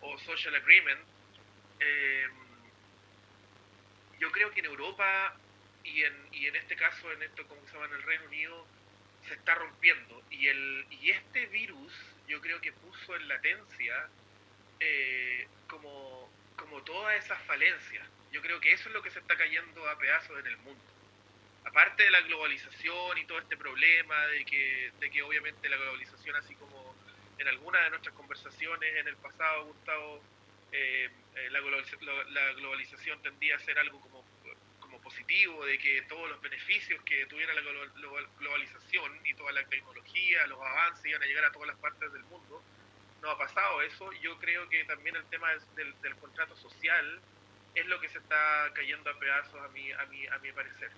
o 0.00 0.18
social 0.18 0.56
agreement, 0.56 1.00
eh, 1.78 2.26
yo 4.18 4.32
creo 4.32 4.50
que 4.50 4.58
en 4.58 4.66
Europa 4.66 5.36
y 5.84 6.02
en, 6.02 6.14
y 6.32 6.46
en 6.46 6.56
este 6.56 6.74
caso, 6.74 7.12
en 7.12 7.22
esto 7.22 7.46
como 7.46 7.64
se 7.68 7.74
llama 7.74 7.86
en 7.86 7.92
el 7.92 8.02
Reino 8.02 8.24
Unido, 8.24 8.66
se 9.28 9.34
está 9.34 9.54
rompiendo. 9.54 10.20
Y, 10.30 10.48
el, 10.48 10.84
y 10.90 11.10
este 11.10 11.46
virus 11.46 11.92
yo 12.26 12.40
creo 12.40 12.60
que 12.60 12.72
puso 12.72 13.14
en 13.14 13.28
latencia 13.28 14.08
eh, 14.80 15.46
como, 15.68 16.28
como 16.56 16.82
todas 16.82 17.24
esas 17.24 17.40
falencias. 17.44 18.04
Yo 18.32 18.42
creo 18.42 18.58
que 18.58 18.72
eso 18.72 18.88
es 18.88 18.94
lo 18.96 19.02
que 19.02 19.12
se 19.12 19.20
está 19.20 19.36
cayendo 19.36 19.88
a 19.88 19.96
pedazos 19.96 20.36
en 20.40 20.46
el 20.48 20.56
mundo. 20.56 20.82
Aparte 21.68 22.04
de 22.04 22.10
la 22.10 22.22
globalización 22.22 23.18
y 23.18 23.26
todo 23.26 23.38
este 23.40 23.56
problema 23.58 24.26
de 24.28 24.44
que, 24.46 24.92
de 24.96 25.10
que 25.10 25.22
obviamente 25.22 25.68
la 25.68 25.76
globalización, 25.76 26.34
así 26.36 26.56
como 26.56 26.98
en 27.36 27.46
algunas 27.48 27.84
de 27.84 27.90
nuestras 27.90 28.14
conversaciones 28.14 28.96
en 28.96 29.06
el 29.08 29.18
pasado, 29.18 29.66
Gustavo, 29.66 30.26
eh, 30.70 31.08
eh, 31.34 31.50
la, 31.50 31.60
globaliz- 31.60 31.98
lo- 32.00 32.24
la 32.30 32.52
globalización 32.54 33.20
tendía 33.22 33.56
a 33.56 33.58
ser 33.58 33.78
algo 33.78 34.00
como, 34.00 34.26
como 34.78 35.00
positivo, 35.02 35.64
de 35.66 35.78
que 35.78 36.02
todos 36.08 36.28
los 36.30 36.40
beneficios 36.40 37.02
que 37.04 37.26
tuviera 37.26 37.52
la 37.54 37.60
glo- 37.60 37.92
glo- 37.94 38.30
globalización 38.36 39.20
y 39.24 39.34
toda 39.34 39.52
la 39.52 39.66
tecnología, 39.68 40.46
los 40.46 40.58
avances 40.60 41.04
iban 41.06 41.22
a 41.22 41.26
llegar 41.26 41.44
a 41.44 41.52
todas 41.52 41.68
las 41.68 41.78
partes 41.78 42.10
del 42.12 42.24
mundo. 42.24 42.66
No 43.22 43.30
ha 43.30 43.38
pasado 43.38 43.82
eso. 43.82 44.10
Yo 44.22 44.38
creo 44.38 44.68
que 44.68 44.84
también 44.86 45.16
el 45.16 45.28
tema 45.28 45.50
del- 45.74 46.00
del 46.00 46.16
contrato 46.18 46.56
social 46.56 47.24
es 47.74 47.86
lo 47.86 48.00
que 48.00 48.08
se 48.08 48.18
está 48.18 48.72
cayendo 48.74 49.10
a 49.10 49.18
pedazos 49.18 49.60
a 49.62 49.68
mi, 49.70 49.90
a 49.92 50.06
mi, 50.06 50.26
a 50.28 50.38
mi 50.40 50.52
parecer. 50.52 50.92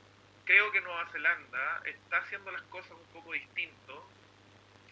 Creo 0.51 0.73
que 0.73 0.81
Nueva 0.81 1.07
Zelanda 1.13 1.81
está 1.85 2.17
haciendo 2.17 2.51
las 2.51 2.63
cosas 2.63 2.91
un 2.91 3.07
poco 3.13 3.33
distinto 3.33 4.11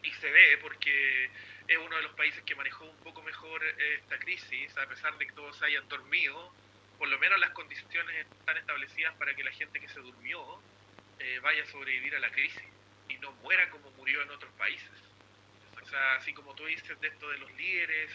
y 0.05 0.13
se 0.13 0.31
ve 0.31 0.57
porque 0.63 1.25
es 1.67 1.79
uno 1.85 1.97
de 1.97 2.03
los 2.03 2.13
países 2.13 2.45
que 2.45 2.55
manejó 2.55 2.85
un 2.85 2.97
poco 2.99 3.23
mejor 3.23 3.65
eh, 3.65 3.95
esta 3.97 4.21
crisis, 4.21 4.79
a 4.79 4.87
pesar 4.87 5.19
de 5.19 5.27
que 5.27 5.33
todos 5.33 5.59
se 5.59 5.65
hayan 5.67 5.89
dormido, 5.89 6.55
por 6.97 7.09
lo 7.09 7.19
menos 7.19 7.41
las 7.41 7.51
condiciones 7.51 8.25
están 8.25 8.57
establecidas 8.57 9.17
para 9.17 9.35
que 9.35 9.43
la 9.43 9.51
gente 9.51 9.81
que 9.81 9.89
se 9.89 9.99
durmió 9.99 10.63
eh, 11.19 11.41
vaya 11.43 11.65
a 11.65 11.67
sobrevivir 11.67 12.15
a 12.15 12.21
la 12.21 12.31
crisis 12.31 12.63
y 13.09 13.19
no 13.19 13.33
muera 13.43 13.69
como 13.71 13.91
murió 13.91 14.23
en 14.23 14.31
otros 14.31 14.53
países. 14.53 14.93
O 15.83 15.85
sea, 15.89 16.15
así 16.15 16.33
como 16.35 16.55
tú 16.55 16.67
dices 16.67 17.01
de 17.01 17.09
esto 17.09 17.31
de 17.31 17.39
los 17.39 17.51
líderes 17.55 18.13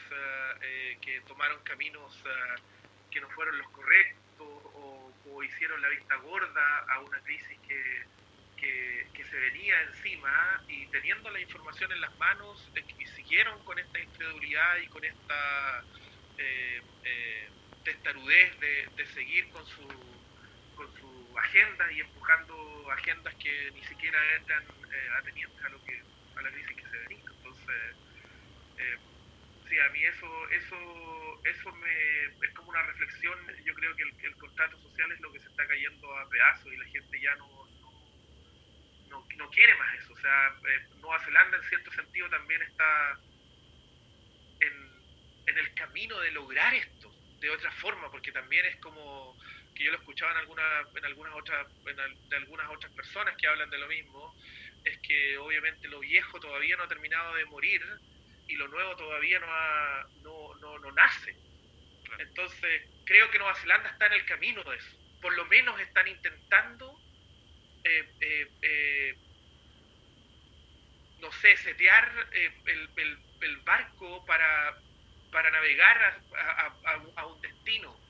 eh, 0.62 0.98
que 1.02 1.20
tomaron 1.28 1.62
caminos 1.64 2.24
que 3.12 3.20
no 3.20 3.30
fueron 3.32 3.58
los 3.58 3.70
correctos 3.72 4.24
o, 5.30 5.44
hicieron 5.44 5.82
la 5.82 5.90
vista 5.90 6.16
gorda 6.18 6.80
a 6.90 7.00
una 7.00 7.20
crisis 7.22 7.58
que, 7.68 8.06
que, 8.58 9.24
se 9.24 9.40
venía 9.40 9.82
encima 9.84 10.64
y 10.68 10.86
teniendo 10.88 11.32
la 11.32 11.40
información 11.40 11.92
en 11.92 12.02
las 12.02 12.16
manos 12.20 12.70
y 13.00 13.06
siguieron 13.08 13.64
con 13.66 13.80
esta 13.80 14.00
incredulidad 14.00 14.78
y 14.78 14.88
con 14.88 15.04
esta 15.04 15.84
eh, 16.38 16.82
eh, 17.04 17.50
testarudez 17.84 18.60
de, 18.60 18.90
de 18.96 19.06
seguir 19.08 19.50
con 19.50 19.66
su, 19.66 19.88
con 20.76 20.88
su 21.00 21.40
agenda 21.40 21.92
y 21.92 22.02
empujando 22.02 22.92
agendas 22.92 23.34
que 23.36 23.72
ni 23.74 23.84
siquiera 23.84 24.18
eran 24.36 24.64
eh, 24.64 25.10
atenientes 25.20 25.64
a 25.64 25.70
lo 25.70 25.84
que 25.84 26.02
a 26.36 26.42
la 26.42 26.52
crisis 26.52 26.76
que 26.76 26.90
se 26.90 26.98
venía. 26.98 27.24
Entonces, 27.38 27.96
eh, 28.78 28.98
a 29.80 29.90
mí 29.90 30.04
eso, 30.04 30.50
eso, 30.50 31.42
eso 31.46 31.72
me, 31.74 32.46
es 32.46 32.54
como 32.56 32.70
una 32.70 32.84
reflexión. 32.84 33.38
Yo 33.64 33.74
creo 33.74 33.96
que 33.96 34.04
el, 34.04 34.36
contrato 34.38 34.78
social 34.80 35.12
es 35.12 35.20
lo 35.22 35.32
que 35.32 35.40
se 35.40 35.48
está 35.48 35.66
cayendo 35.68 36.18
a 36.18 36.30
pedazos 36.30 36.72
y 36.72 36.78
la 36.78 36.86
gente 36.86 37.22
ya 37.22 37.36
no, 37.36 37.68
no, 39.10 39.28
no, 39.38 39.50
quiere 39.50 39.76
más 39.76 39.96
eso. 39.96 40.14
O 40.14 40.18
sea, 40.18 40.48
eh, 40.68 40.88
Nueva 40.98 41.20
Zelanda 41.24 41.58
en 41.58 41.64
cierto 41.64 41.92
sentido 41.94 42.30
también 42.30 42.62
está 42.62 43.20
en, 44.60 44.74
en 45.48 45.58
el 45.58 45.74
camino 45.76 46.20
de 46.20 46.32
lograr 46.32 46.74
esto 46.74 47.12
de 47.40 47.50
otra 47.50 47.72
forma, 47.72 48.10
porque 48.12 48.32
también 48.32 48.66
es 48.66 48.78
como 48.78 49.38
que 49.76 49.84
yo 49.84 49.92
lo 49.92 49.98
escuchaba 49.98 50.32
en 50.32 50.38
algunas 50.38 50.96
en 50.96 51.06
algunas 51.06 51.34
otras 51.34 51.68
de 51.84 52.36
algunas 52.36 52.70
otras 52.70 52.92
personas 52.94 53.36
que 53.38 53.48
hablan 53.48 53.70
de 53.70 53.80
lo 53.80 53.88
mismo 53.88 54.36
es 54.84 54.98
que 55.00 55.38
obviamente 55.38 55.88
lo 55.88 56.00
viejo 56.00 56.40
todavía 56.40 56.78
no 56.78 56.84
ha 56.84 56.88
terminado 56.88 57.36
de 57.36 57.46
morir 57.46 57.82
y 58.54 58.56
lo 58.56 58.68
nuevo 58.68 58.96
todavía 58.96 59.40
no 59.40 59.48
ha, 59.50 60.08
no, 60.22 60.56
no, 60.56 60.80
no 60.80 60.92
nace 60.92 61.36
entonces 62.20 62.84
creo 63.06 63.30
que 63.32 63.40
Nueva 63.40 63.56
Zelanda 63.56 63.90
está 63.90 64.06
en 64.08 64.14
el 64.14 64.26
camino 64.26 64.64
de 64.64 64.78
eso 64.78 64.98
por 65.22 65.34
lo 65.34 65.46
menos 65.46 65.80
están 65.80 66.08
intentando 66.08 67.00
eh, 67.84 68.10
eh, 68.22 68.48
eh, 68.62 69.18
no 71.20 71.32
sé 71.32 71.58
setear 71.58 72.12
el, 72.32 72.90
el, 72.96 73.18
el, 73.42 73.58
barco 73.58 74.26
para 74.26 74.78
para 75.32 75.50
navegar 75.50 76.22
a, 76.38 76.74
a 77.16 77.26
un 77.26 77.42
destino 77.42 78.04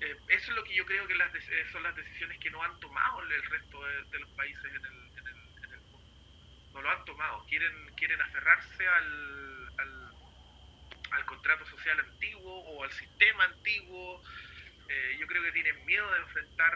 eh, 0.00 0.16
eso 0.28 0.50
es 0.50 0.56
lo 0.56 0.64
que 0.64 0.74
yo 0.74 0.84
creo 0.84 1.06
que 1.06 1.14
las, 1.14 1.34
eh, 1.34 1.66
son 1.72 1.82
las 1.82 1.94
decisiones 1.96 2.38
que 2.38 2.50
no 2.50 2.62
han 2.62 2.78
tomado 2.80 3.22
el 3.22 3.42
resto 3.44 3.82
de, 3.84 4.18
los 4.18 4.30
países 4.30 4.64
en 4.64 4.84
el, 4.84 5.80
mundo. 5.90 6.10
No 6.72 6.82
lo 6.82 6.90
han 6.90 7.04
tomado. 7.04 7.44
Quieren, 7.48 7.72
quieren 7.96 8.20
aferrarse 8.20 8.86
al, 8.86 9.43
al, 11.16 11.24
contrato 11.24 11.66
social 11.66 11.98
antiguo 12.00 12.60
o 12.60 12.84
al 12.84 12.92
sistema 12.92 13.44
antiguo. 13.44 14.22
Eh, 14.88 15.16
yo 15.18 15.26
creo 15.26 15.42
que 15.42 15.52
tienen 15.52 15.84
miedo 15.86 16.10
de 16.12 16.18
enfrentar 16.20 16.72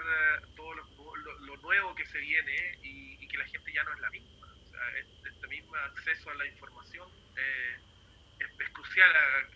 todo 0.57 0.75
lo, 0.75 1.57
nuevo 1.59 1.95
que 1.95 2.07
se 2.07 2.19
viene 2.19 2.79
y, 2.83 3.27
que 3.29 3.37
la 3.37 3.45
gente 3.45 3.73
ya 3.73 3.85
no 3.85 3.93
es 3.93 4.01
la 4.01 4.11
misma. 4.11 4.47
O 4.47 4.71
sea, 4.71 4.99
este, 4.99 5.47
mismo 5.49 5.75
acceso 5.77 6.31
a 6.31 6.35
la 6.35 6.47
información 6.47 7.11
es, 7.37 8.69
crucial, 8.73 9.11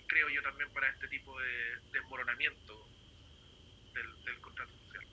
creo 0.09 0.29
yo, 0.31 0.43
también 0.43 0.69
para 0.73 0.89
este 0.91 1.07
tipo 1.09 1.39
de 1.39 1.77
desmoronamiento 1.93 2.89
del, 3.95 4.41
contrato 4.41 4.73
social. 4.73 5.07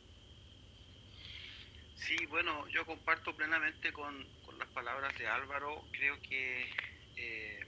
Sí, 1.96 2.26
bueno, 2.26 2.68
yo 2.70 2.86
comparto 2.86 3.36
plenamente 3.36 3.92
con, 3.94 4.28
las 4.58 4.68
palabras 4.70 5.18
de 5.18 5.28
Álvaro. 5.28 5.86
Creo 5.92 6.22
que 6.22 6.64
eh, 7.16 7.68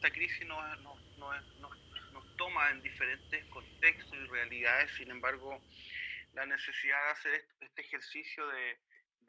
esta 0.00 0.10
crisis 0.12 0.46
nos, 0.46 0.80
nos 0.80 2.36
toma 2.36 2.70
en 2.70 2.80
diferentes 2.80 3.44
contextos 3.50 4.14
y 4.14 4.26
realidades, 4.28 4.90
sin 4.96 5.10
embargo, 5.10 5.60
la 6.32 6.46
necesidad 6.46 7.04
de 7.04 7.10
hacer 7.10 7.44
este 7.60 7.82
ejercicio 7.82 8.46
de, 8.48 8.78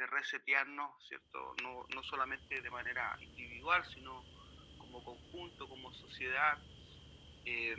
resetearnos, 0.08 1.08
¿cierto? 1.08 1.56
No, 1.62 1.86
no 1.94 2.02
solamente 2.02 2.60
de 2.60 2.70
manera 2.72 3.16
individual, 3.20 3.86
sino 3.94 4.26
como 4.80 5.04
conjunto, 5.04 5.70
como 5.70 5.94
sociedad. 5.94 6.58
Eh, 7.46 7.76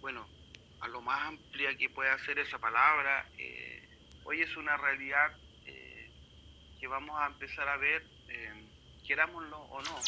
bueno, 0.00 0.26
a 0.80 0.88
lo 0.88 1.00
más 1.02 1.20
amplia 1.28 1.76
que 1.76 1.88
pueda 1.90 2.18
ser 2.24 2.40
esa 2.40 2.58
palabra, 2.58 3.28
eh, 3.38 3.88
hoy 4.24 4.40
es 4.40 4.56
una 4.56 4.76
realidad 4.76 5.36
eh, 5.66 6.10
que 6.80 6.86
vamos 6.88 7.16
a 7.20 7.26
empezar 7.26 7.68
a 7.68 7.76
ver, 7.76 8.04
eh, 8.28 8.68
querámoslo 9.06 9.58
o 9.58 9.82
no. 9.82 9.98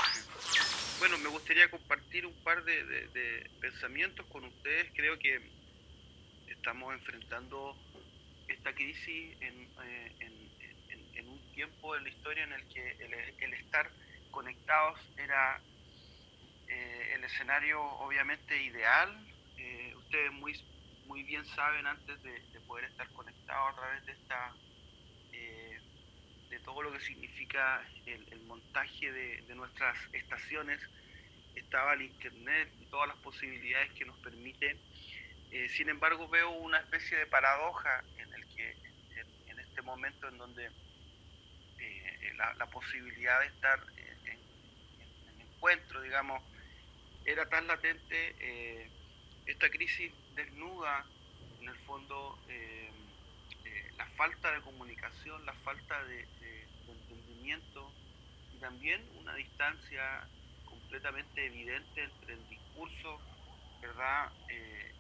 Bueno, 1.00 1.16
me 1.16 1.30
gustaría 1.30 1.66
compartir 1.70 2.26
un 2.26 2.34
par 2.44 2.62
de, 2.62 3.50
pensamientos 3.58 4.26
con 4.26 4.44
ustedes. 4.44 4.92
Creo 4.94 5.18
que 5.18 5.40
estamos 6.46 6.92
enfrentando 6.92 7.74
esta 8.46 8.74
crisis 8.74 9.34
en, 9.40 9.66
un 11.26 11.52
tiempo 11.54 11.94
de 11.94 12.02
la 12.02 12.08
historia 12.10 12.44
en 12.44 12.52
el 12.52 12.68
que 12.68 12.96
el, 13.40 13.54
estar 13.54 13.90
conectados 14.30 15.00
era 15.16 15.62
el 16.68 17.24
escenario 17.24 17.82
obviamente 17.82 18.62
ideal, 18.62 19.18
ustedes 19.96 20.32
muy, 20.32 20.52
muy 21.06 21.22
bien 21.22 21.46
saben 21.46 21.86
antes 21.86 22.22
de, 22.22 22.60
poder 22.66 22.84
estar 22.84 23.08
conectados 23.14 23.72
a 23.72 23.80
través 23.80 24.04
de 24.04 24.12
esta 24.12 24.52
eh, 24.54 24.69
de 26.50 26.58
todo 26.60 26.82
lo 26.82 26.92
que 26.92 27.00
significa 27.00 27.82
el, 28.06 28.40
montaje 28.42 29.12
de, 29.12 29.54
nuestras 29.54 29.96
estaciones. 30.12 30.80
Estaba 31.54 31.94
el 31.94 32.02
internet 32.02 32.68
y 32.80 32.86
todas 32.86 33.08
las 33.08 33.16
posibilidades 33.18 33.90
que 33.92 34.04
nos 34.04 34.16
permite. 34.18 34.76
Eh, 35.50 35.68
sin 35.68 35.88
embargo 35.88 36.28
veo 36.28 36.50
una 36.50 36.78
especie 36.78 37.16
de 37.16 37.26
paradoja 37.26 38.04
en 38.18 38.32
el 38.34 38.46
que 38.54 38.76
en, 39.48 39.58
este 39.58 39.82
momento 39.82 40.28
en 40.28 40.38
donde 40.38 40.70
eh, 41.78 42.32
la, 42.36 42.66
posibilidad 42.66 43.40
de 43.40 43.46
estar 43.46 43.80
en, 43.96 44.32
en, 44.32 45.40
encuentro 45.40 46.00
digamos 46.02 46.42
era 47.24 47.48
tan 47.48 47.66
latente 47.66 48.90
esta 49.50 49.68
crisis 49.68 50.12
desnuda, 50.36 51.04
en 51.60 51.68
el 51.68 51.76
fondo, 51.80 52.38
eh, 52.48 52.88
eh, 52.88 52.89
la 54.00 54.06
falta 54.16 54.50
de 54.50 54.62
comunicación, 54.62 55.44
la 55.44 55.52
falta 55.52 56.02
de, 56.04 56.26
entendimiento 56.88 57.92
y 58.54 58.58
también 58.58 59.06
una 59.20 59.34
distancia 59.34 60.26
completamente 60.64 61.44
evidente 61.44 62.04
entre 62.04 62.32
el 62.32 62.48
discurso 62.48 63.20
¿verdad? 63.82 64.32
Eh, 64.48 64.94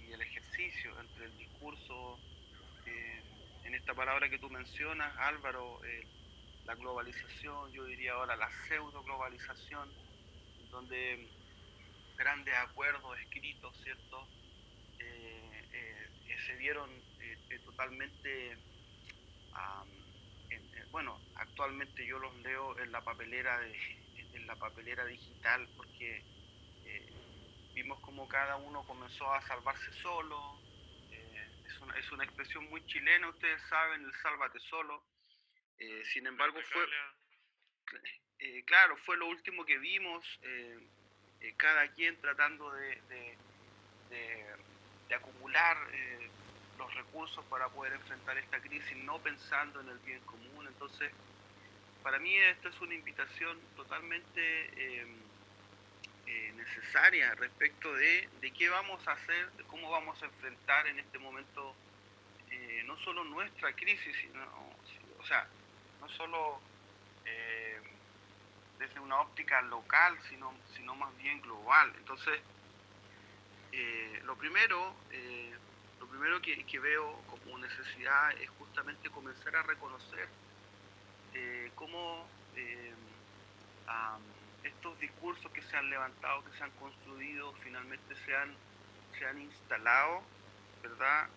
y, 0.00 0.12
el 0.12 0.22
ejercicio, 0.22 0.98
entre 0.98 1.26
el 1.26 1.36
discurso, 1.36 2.18
en 3.64 3.74
esta 3.74 3.92
palabra 3.92 4.30
que 4.30 4.38
tú 4.38 4.48
mencionas, 4.48 5.14
Álvaro, 5.18 5.80
la 6.64 6.74
globalización, 6.74 7.70
yo 7.72 7.84
diría 7.84 8.14
ahora 8.14 8.34
la 8.36 8.48
pseudo 8.66 9.02
globalización, 9.02 9.90
donde 10.70 11.28
grandes 12.16 12.54
acuerdos 12.54 13.18
escritos, 13.20 13.76
¿cierto? 13.82 14.26
Eh, 14.98 15.38
eh, 17.48 17.48
vieron 17.48 17.50
eh, 17.50 17.58
totalmente, 17.64 18.58
bueno, 20.90 21.20
actualmente 21.36 22.06
yo 22.06 22.18
los 22.18 22.34
leo 22.36 22.78
en 22.78 22.92
la 22.92 23.02
papelera, 23.02 23.58
de, 23.60 23.72
en 24.34 24.46
la 24.46 24.56
papelera 24.56 25.04
digital 25.04 25.68
porque 25.76 26.22
vimos 27.74 28.00
como 28.00 28.26
cada 28.26 28.56
uno 28.56 28.82
comenzó 28.84 29.30
a 29.32 29.42
salvarse 29.42 29.92
solo, 30.02 30.58
es 31.10 31.80
una, 31.80 31.98
es, 31.98 32.12
una, 32.12 32.24
expresión 32.24 32.68
muy 32.70 32.84
chilena, 32.86 33.28
ustedes 33.28 33.60
saben, 33.68 34.02
el 34.02 34.12
sálvate 34.22 34.58
solo, 34.60 35.04
sin 36.04 36.26
embargo 36.26 36.58
fue... 36.62 36.86
claro, 38.66 38.96
fue 38.98 39.16
lo 39.16 39.26
último 39.26 39.64
que 39.64 39.78
vimos, 39.78 40.24
eh, 41.40 41.54
cada 41.56 41.88
quien 41.94 42.20
tratando 42.20 42.70
de, 42.72 43.00
de, 43.08 43.38
acumular 45.14 45.76
eh, 45.92 46.07
recursos 47.08 47.44
para 47.46 47.68
poder 47.68 47.92
enfrentar 47.94 48.36
esta 48.38 48.60
crisis, 48.60 48.96
no 49.04 49.18
pensando 49.18 49.80
en 49.80 49.88
el 49.88 49.98
bien 49.98 50.20
común. 50.20 50.66
Entonces, 50.66 51.10
para 52.02 52.18
mí 52.18 52.36
esta 52.36 52.68
es 52.68 52.80
una 52.80 52.94
invitación 52.94 53.58
totalmente 53.76 55.00
em, 55.00 55.16
eh, 56.26 56.52
necesaria 56.56 57.34
respecto 57.34 57.92
de, 57.94 58.28
de, 58.40 58.50
qué 58.52 58.68
vamos 58.68 59.06
a 59.08 59.12
hacer, 59.12 59.50
de 59.52 59.64
cómo 59.64 59.90
vamos 59.90 60.22
a 60.22 60.26
enfrentar 60.26 60.86
en 60.86 60.98
este 60.98 61.18
momento 61.18 61.74
no 62.86 62.96
solo 63.00 63.22
nuestra 63.24 63.70
crisis, 63.74 64.16
sino, 64.16 64.40
o 65.18 65.26
sea, 65.26 65.46
no 66.00 66.08
solo 66.08 66.58
desde 68.78 69.00
una 69.00 69.20
óptica 69.20 69.60
local, 69.62 70.16
sino, 70.28 70.54
sino 70.74 70.94
más 70.94 71.16
bien 71.18 71.40
global. 71.42 71.92
Entonces, 71.98 72.40
eh, 73.72 74.20
lo 74.24 74.36
primero, 74.36 74.94
eh, 75.10 75.54
lo 76.00 76.06
primero 76.06 76.40
que, 76.40 76.78
veo 76.78 77.20
como 77.26 77.58
necesidad 77.58 78.32
es 78.40 78.48
justamente 78.50 79.10
comenzar 79.10 79.56
a 79.56 79.62
reconocer 79.62 80.28
eh, 81.34 81.70
cómo 81.74 82.26
estos 84.62 84.98
discursos 85.00 85.50
que 85.52 85.62
se 85.62 85.76
han 85.76 85.88
levantado, 85.88 86.44
que 86.44 86.56
se 86.56 86.64
han 86.64 86.70
construido, 86.72 87.52
finalmente 87.62 88.14
se 88.26 88.36
han, 88.36 88.54
se 89.18 89.24
han 89.24 89.40
instalado, 89.40 90.22
¿verdad? 90.82 91.28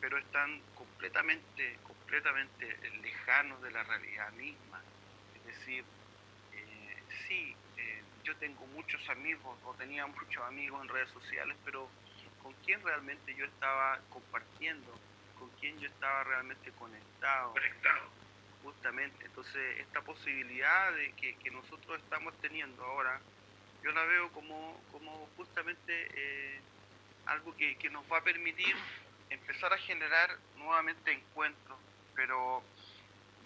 pero 0.00 0.18
están 0.18 0.60
completamente, 0.74 1.78
completamente 1.82 2.76
lejanos 3.02 3.60
de 3.62 3.70
la 3.70 3.82
realidad 3.84 4.32
misma. 4.32 4.80
Es 5.36 5.44
decir, 5.44 5.84
sí, 7.28 7.54
eh, 7.76 8.02
yo 8.24 8.36
tengo 8.36 8.66
muchos 8.68 9.08
amigos 9.08 9.58
o 9.64 9.74
tenía 9.74 10.06
muchos 10.20 10.42
amigos 10.44 10.82
en 10.82 10.88
redes 10.88 11.10
sociales, 11.10 11.56
pero 11.64 11.88
con 12.42 12.52
quién 12.64 12.82
realmente 12.82 13.34
yo 13.34 13.44
estaba 13.44 13.98
compartiendo, 14.10 14.98
con 15.38 15.48
quién 15.60 15.78
yo 15.78 15.88
estaba 15.88 16.24
realmente 16.24 16.70
conectado. 16.72 17.52
Conectado. 17.52 18.10
justamente. 18.62 19.24
Entonces, 19.24 19.78
esta 19.80 20.02
posibilidad 20.02 20.92
de 20.92 21.12
que, 21.12 21.34
que 21.36 21.50
nosotros 21.50 22.00
estamos 22.02 22.34
teniendo 22.40 22.84
ahora, 22.84 23.20
yo 23.82 23.92
la 23.92 24.04
veo 24.04 24.30
como, 24.32 24.82
como 24.90 25.26
justamente 25.36 26.08
eh, 26.14 26.60
algo 27.26 27.54
que, 27.56 27.76
que 27.78 27.88
nos 27.90 28.04
va 28.12 28.18
a 28.18 28.22
permitir 28.24 28.76
empezar 29.30 29.72
a 29.72 29.78
generar 29.78 30.30
nuevamente 30.56 31.12
encuentros, 31.12 31.78
pero 32.14 32.62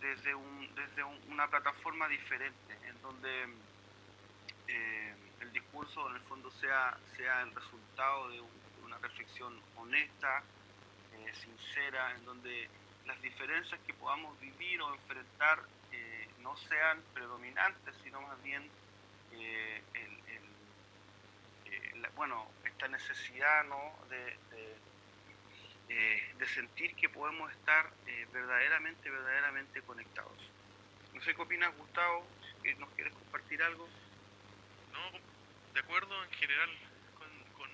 desde, 0.01 0.35
un, 0.35 0.75
desde 0.75 1.05
un- 1.05 1.21
una 1.33 1.49
plataforma 1.49 2.09
diferente, 2.09 2.75
en 2.89 3.01
donde 3.03 3.47
eh, 4.69 5.15
el 5.41 5.53
discurso 5.53 6.09
en 6.11 6.17
el 6.17 6.23
fondo 6.23 6.51
sea, 6.53 6.97
sea 7.17 7.43
el 7.43 7.55
resultado 7.55 8.31
de, 8.31 8.41
un- 8.41 8.64
reflexión 8.99 9.61
honesta, 9.77 10.43
eh, 11.13 11.33
sincera, 11.35 12.13
en 12.13 12.25
donde 12.25 12.69
las 13.05 13.21
diferencias 13.23 13.81
que 13.87 13.95
podamos 13.95 14.39
vivir 14.41 14.81
o 14.81 14.95
enfrentar 14.95 15.59
eh, 15.93 16.29
no 16.39 16.57
sean 16.57 17.03
predominantes, 17.13 17.95
sino 18.03 18.21
más 18.23 18.43
bien 18.43 18.71
eh, 19.33 19.83
el- 19.95 20.15
bueno, 22.15 22.49
esta 22.65 22.89
necesidad 22.89 23.65
¿no? 23.65 23.99
de, 24.09 24.39
de, 25.89 26.35
de 26.39 26.49
sentir 26.49 26.95
que 26.97 27.09
podemos 27.09 27.51
estar 27.53 27.93
verdaderamente, 28.33 29.11
verdaderamente 29.11 29.83
conectados. 29.83 30.39
No 31.13 31.21
sé 31.23 31.35
qué 31.35 31.43
opinas, 31.43 31.77
Gustavo, 31.77 32.27
si 32.63 32.75
nos 32.75 32.91
quieres 32.91 33.13
compartir 33.15 33.63
algo. 33.63 33.89
No, 34.93 35.11
de 35.73 35.81
acuerdo 35.81 36.25
en 36.25 36.31
general 36.33 36.71
con, 37.19 37.29
con, 37.53 37.71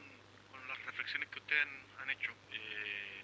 con 0.50 0.68
las 0.68 0.78
reflexiones 0.90 1.28
que 1.28 1.38
ustedes 1.38 1.66
han, 2.00 2.10
hecho. 2.10 2.32
Eh, 2.52 3.22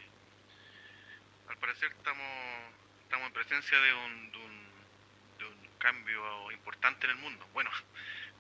al 1.49 1.57
parecer 1.59 1.91
estamos, 1.91 2.73
estamos 3.03 3.27
en 3.27 3.33
presencia 3.33 3.81
de 3.81 3.95
un, 3.95 4.33
de, 4.33 4.39
un, 4.39 5.67
cambio 5.79 6.51
importante 6.53 7.07
en 7.07 7.13
el 7.13 7.19
mundo. 7.19 7.47
Bueno, 7.53 7.71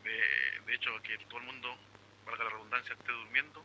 de, 0.02 0.60
de 0.66 0.74
hecho 0.74 0.90
que 1.02 1.18
todo 1.18 1.38
el 1.38 1.46
mundo, 1.46 1.76
valga 2.24 2.44
la 2.44 2.50
redundancia, 2.50 2.94
esté 2.94 3.12
durmiendo, 3.12 3.64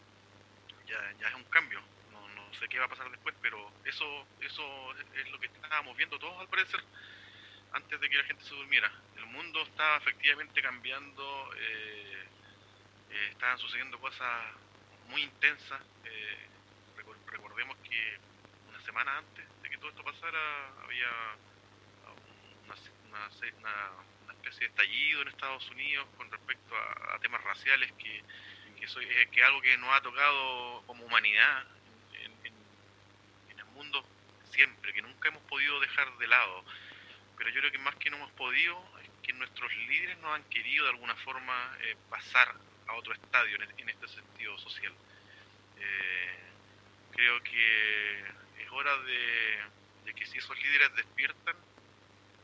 ya, 0.85 1.27
es 1.27 1.33
un 1.35 1.43
cambio. 1.45 1.81
No, 2.11 2.27
no 2.29 2.53
sé 2.55 2.67
qué 2.67 2.79
va 2.79 2.85
a 2.85 2.89
pasar 2.89 3.09
después, 3.09 3.33
pero 3.41 3.71
eso, 3.85 4.27
eso 4.41 4.95
es 5.15 5.31
lo 5.31 5.39
que 5.39 5.47
estábamos 5.47 5.95
viendo 5.97 6.19
todos 6.19 6.39
al 6.39 6.47
parecer 6.47 6.81
antes 7.73 7.99
de 7.99 8.09
que 8.09 8.17
la 8.17 8.23
gente 8.25 8.43
se 8.43 8.53
durmiera. 8.53 8.91
El 9.15 9.25
mundo 9.27 9.61
estaba 9.63 9.97
efectivamente 9.97 10.61
cambiando, 10.61 11.51
eh, 11.55 12.27
eh, 13.11 13.27
estaban 13.31 13.57
sucediendo 13.57 13.99
cosas 13.99 14.27
muy 15.11 15.23
intensas. 15.23 15.81
eh, 16.05 16.49
recor- 16.97 17.19
recordemos 17.27 17.77
que 17.87 18.17
una 18.69 18.79
semana 18.81 19.17
antes 19.17 19.45
de 19.61 19.69
que 19.69 19.77
todo 19.77 19.89
esto 19.89 20.03
pasara 20.03 20.67
había 20.83 21.09
una, 22.65 22.75
una- 23.03 23.29
una- 23.59 24.33
especie 24.33 24.61
de 24.61 24.67
estallido 24.67 25.21
en 25.21 25.27
Estados 25.27 25.69
Unidos 25.71 26.07
con 26.17 26.31
respecto 26.31 26.75
a, 26.75 27.19
temas 27.19 27.43
raciales 27.43 27.91
que, 27.93 28.23
que, 28.79 29.29
que 29.31 29.43
algo 29.43 29.61
que 29.61 29.77
nos 29.77 29.89
ha 29.93 30.01
tocado 30.01 30.83
como 30.87 31.05
humanidad 31.05 31.67
en, 32.13 32.31
en- 32.45 32.65
en 33.51 33.59
el 33.59 33.65
mundo 33.65 34.03
siempre, 34.51 34.93
que 34.93 35.01
nunca 35.03 35.29
hemos 35.29 35.43
podido 35.43 35.79
dejar 35.79 36.17
de 36.17 36.27
lado 36.27 36.65
pero 37.37 37.49
yo 37.51 37.59
creo 37.59 37.71
que 37.71 37.77
más 37.79 37.95
que 37.95 38.09
no 38.09 38.17
hemos 38.17 38.31
podido 38.33 38.83
es 39.03 39.09
que 39.23 39.33
nuestros 39.33 39.73
líderes 39.75 40.17
no 40.19 40.33
han 40.33 40.43
querido 40.45 40.85
de 40.85 40.91
alguna 40.91 41.15
forma 41.17 41.77
eh, 41.81 41.95
pasar 42.09 42.55
a 42.91 42.95
otro 42.95 43.13
estadio 43.13 43.57
en, 43.57 43.67
en 43.77 43.89
este 43.89 44.07
sentido 44.09 44.57
social. 44.59 44.97
Eh, 45.75 46.53
creo 47.11 47.41
que 47.43 48.19
es 48.55 48.71
hora 48.71 48.97
de, 49.03 49.71
que 50.15 50.25
si 50.27 50.39
esos 50.39 50.57
líderes 50.61 50.93
despiertan, 50.95 51.65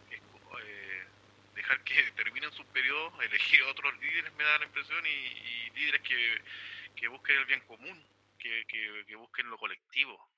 es 0.10 0.22
eh, 0.64 1.08
dejar 1.54 1.84
que 1.84 2.12
terminen 2.14 2.52
sus 2.54 2.68
periodos, 2.68 3.14
elegir 3.24 3.64
otros 3.64 3.98
líderes 4.00 4.34
me 4.34 4.44
da 4.44 4.60
la 4.60 4.66
impresión 4.66 5.06
y, 5.06 5.10
líderes 5.72 6.02
que, 6.04 6.44
que 6.96 7.08
busquen 7.08 7.38
el 7.38 7.46
bien 7.46 7.62
común, 7.62 8.10
que, 8.40 8.66
que- 8.68 9.06
que 9.08 9.16
busquen 9.16 9.50
lo 9.50 9.58
colectivo, 9.58 10.34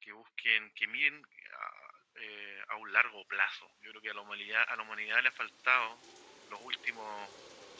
que 0.00 0.12
busquen, 0.12 0.72
que 0.74 0.86
miren 0.88 1.22
a, 1.54 1.92
eh, 2.16 2.62
a 2.68 2.76
un 2.76 2.92
largo 2.92 3.26
plazo. 3.26 3.70
Yo 3.80 3.90
creo 3.90 4.02
que 4.02 4.10
a 4.10 4.14
la 4.14 4.22
humanidad, 4.22 4.64
a 4.68 4.76
la 4.76 4.82
humanidad 4.82 5.22
le 5.22 5.28
ha 5.28 5.32
faltado 5.32 6.04
los 6.48 6.60
últimos 6.62 7.30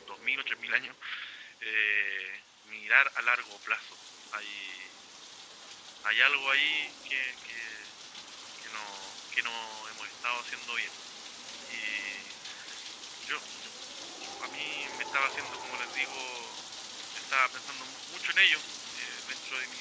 2.000 0.06 0.40
o 0.40 0.44
3.000 0.44 0.72
años 0.74 0.96
eh, 1.64 2.40
mirar 2.70 3.10
a 3.16 3.22
largo 3.22 3.56
plazo. 3.58 3.96
Hay, 4.32 4.48
hay 6.04 6.20
algo 6.22 6.50
ahí 6.50 6.92
que, 7.04 7.34
que, 7.46 8.68
no, 8.72 9.34
que 9.34 9.42
no 9.42 9.88
hemos 9.88 10.08
estado 10.08 10.40
haciendo 10.40 10.74
bien. 10.74 10.90
Y 11.70 13.28
yo, 13.28 13.38
a 14.44 14.48
mí 14.48 14.86
me 14.98 15.04
estaba 15.04 15.26
haciendo, 15.26 15.58
como 15.58 15.76
les 15.82 15.94
digo, 15.94 16.52
estaba 17.22 17.48
pensando 17.48 17.84
mucho 18.10 18.30
en 18.32 18.38
ello 18.38 18.58
eh, 18.58 19.22
dentro 19.28 19.58
de 19.58 19.66
mi, 19.68 19.78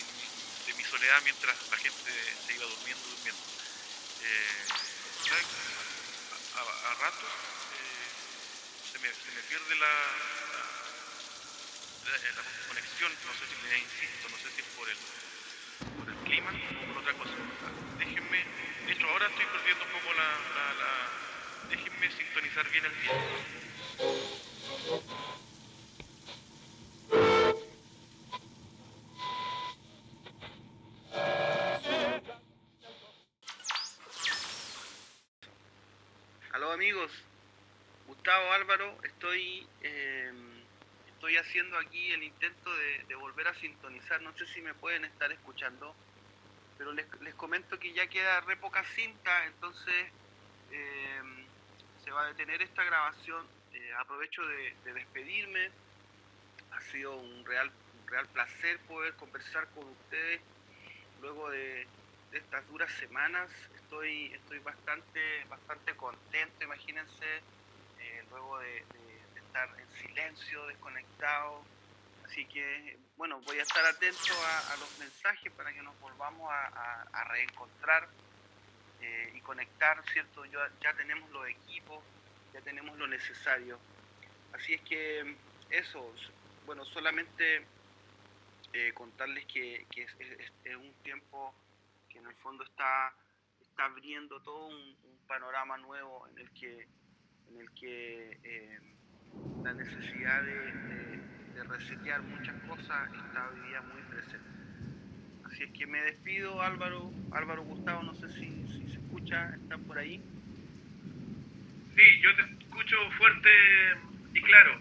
de 0.67 0.73
mi 0.75 0.83
soledad 0.83 1.21
mientras 1.23 1.55
la 1.69 1.77
gente 1.77 2.11
se 2.45 2.53
iba 2.53 2.65
durmiendo, 2.65 3.07
durmiendo. 3.09 3.41
Eh. 4.23 4.67
A, 6.53 6.93
ratos 6.95 7.31
se, 8.91 8.99
me, 8.99 9.07
se 9.09 9.31
me 9.31 9.41
pierde 9.43 9.75
la, 9.75 9.87
la 12.05 12.43
conexión, 12.67 13.11
no 13.25 13.33
sé 13.35 13.47
si 13.47 13.55
le 13.69 13.79
insisto, 13.79 14.29
no 14.29 14.37
sé 14.39 14.51
si 14.51 14.61
es 14.61 14.67
por 14.75 14.89
el, 14.89 14.97
por 15.97 16.09
el 16.09 16.17
clima 16.19 16.51
o 16.79 16.83
por 16.87 16.97
otra 16.99 17.13
cosa. 17.15 17.37
Déjenme, 17.99 18.45
de 18.85 18.93
hecho 18.93 19.07
ahora 19.09 19.27
estoy 19.27 19.45
perdiendo 19.47 19.85
un 19.85 19.91
poco 19.91 20.13
la, 20.13 20.39
la, 20.55 20.73
la- 20.73 21.11
déjenme 21.69 22.11
sintonizar 22.11 22.69
bien 22.71 22.85
el 22.85 23.01
tiempo. 23.01 23.25
Aló 36.53 36.71
amigos, 36.71 37.11
Gustavo 38.07 38.53
Álvaro, 38.53 38.97
estoy, 39.03 39.67
eh, 39.81 40.60
estoy 41.21 41.37
haciendo 41.37 41.77
aquí 41.77 42.11
el 42.13 42.23
intento 42.23 42.75
de, 43.07 43.13
volver 43.13 43.47
a 43.47 43.53
sintonizar, 43.53 44.19
no 44.23 44.35
sé 44.35 44.47
si 44.47 44.59
me 44.59 44.73
pueden 44.73 45.05
estar 45.05 45.31
escuchando, 45.31 45.95
pero 46.79 46.93
les, 46.93 47.05
comento 47.35 47.77
que 47.77 47.93
ya 47.93 48.07
queda 48.07 48.41
re 48.41 48.57
poca 48.57 48.83
cinta, 48.95 49.45
entonces 49.45 50.07
eh, 50.71 51.21
se 52.03 52.09
va 52.09 52.23
a 52.23 52.27
detener 52.29 52.63
esta 52.63 52.83
grabación. 52.83 53.45
Eh, 53.71 53.93
aprovecho 53.99 54.41
de, 54.47 54.75
de 54.83 54.93
despedirme, 54.93 55.69
ha 56.71 56.81
sido 56.91 57.15
un 57.15 57.45
real, 57.45 57.71
un 58.01 58.07
real 58.07 58.27
placer 58.29 58.79
poder 58.87 59.13
conversar 59.13 59.69
con 59.75 59.85
ustedes 59.89 60.41
luego 61.21 61.51
de, 61.51 61.85
estas 62.31 62.67
duras 62.69 62.91
semanas 62.93 63.51
estoy 63.75 64.33
estoy 64.33 64.57
bastante 64.59 65.45
bastante 65.49 65.93
contento 65.95 66.63
imagínense 66.63 67.41
eh, 67.99 68.23
luego 68.31 68.57
de 68.59 68.85
estar 69.51 69.69
en 69.79 70.07
silencio 70.07 70.65
desconectado. 70.67 71.61
Así 72.25 72.45
que 72.45 72.97
bueno 73.17 73.41
voy 73.41 73.59
a 73.59 73.63
estar 73.63 73.85
atento 73.85 74.33
a, 74.45 74.73
a 74.73 74.77
los 74.77 74.97
mensajes 74.99 75.51
para 75.53 75.73
que 75.73 75.81
nos 75.81 75.99
volvamos 75.99 76.49
a, 76.49 76.67
a- 76.67 77.03
a 77.11 77.23
reencontrar 77.25 78.07
eh, 79.01 79.33
y 79.35 79.41
conectar 79.41 80.01
cierto 80.13 80.45
ya, 80.45 80.71
ya 80.81 80.93
tenemos 80.93 81.29
los 81.31 81.45
equipos 81.49 82.01
ya 82.53 82.61
tenemos 82.61 82.97
lo 82.97 83.07
necesario. 83.07 83.77
Así 84.53 84.73
es 84.73 84.81
que 84.81 85.35
eso 85.69 86.13
bueno 86.65 86.85
solamente 86.85 87.65
eh, 88.73 88.93
contarles 88.93 89.45
que, 89.47 89.85
que 89.91 90.03
es, 90.03 90.15
es- 90.19 90.51
es 90.63 90.75
un 90.77 90.93
tiempo 91.03 91.53
que 92.09 92.19
en 92.19 92.27
el 92.27 92.35
fondo 92.35 92.63
está, 92.63 93.13
está 93.61 93.83
abriendo 93.85 94.41
todo 94.41 94.67
un, 94.67 94.75
un 95.03 95.17
panorama 95.27 95.77
nuevo 95.77 96.25
en 96.29 96.37
el 96.39 96.49
que, 96.51 96.87
en 97.49 97.59
el 97.59 97.69
que 97.73 98.39
eh, 98.43 98.79
la 99.63 99.73
necesidad 99.73 100.43
de, 100.43 100.53
de- 100.53 101.19
resetear 101.63 102.21
muchas 102.23 102.55
cosas 102.67 103.09
está 103.13 103.47
hoy 103.49 103.59
día 103.69 103.81
muy 103.81 104.01
presente. 104.03 104.49
Así 105.45 105.63
es 105.63 105.71
que 105.77 105.85
me 105.85 106.01
despido, 106.01 106.61
Álvaro, 106.61 107.11
Álvaro 107.31 107.61
Gustavo, 107.63 108.03
no 108.03 108.13
sé 108.15 108.27
si, 108.29 108.49
se 108.89 108.97
escucha, 108.99 109.53
están 109.55 109.81
por 109.83 109.97
ahí. 109.97 110.21
Sí, 111.95 112.19
yo 112.21 112.35
te 112.35 112.41
escucho 112.63 112.95
fuerte 113.17 113.49
y 114.33 114.41
claro. 114.41 114.79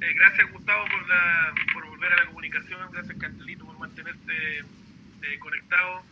Eh, 0.00 0.12
gracias 0.14 0.50
Gustavo 0.52 0.84
por, 0.90 1.08
la, 1.08 1.54
por 1.72 1.86
volver 1.88 2.12
a 2.12 2.16
la 2.16 2.26
comunicación, 2.26 2.90
gracias 2.92 3.16
Cantelito 3.18 3.64
por 3.66 3.78
mantenerte 3.78 4.58
eh, 4.58 5.38
conectado. 5.38 6.02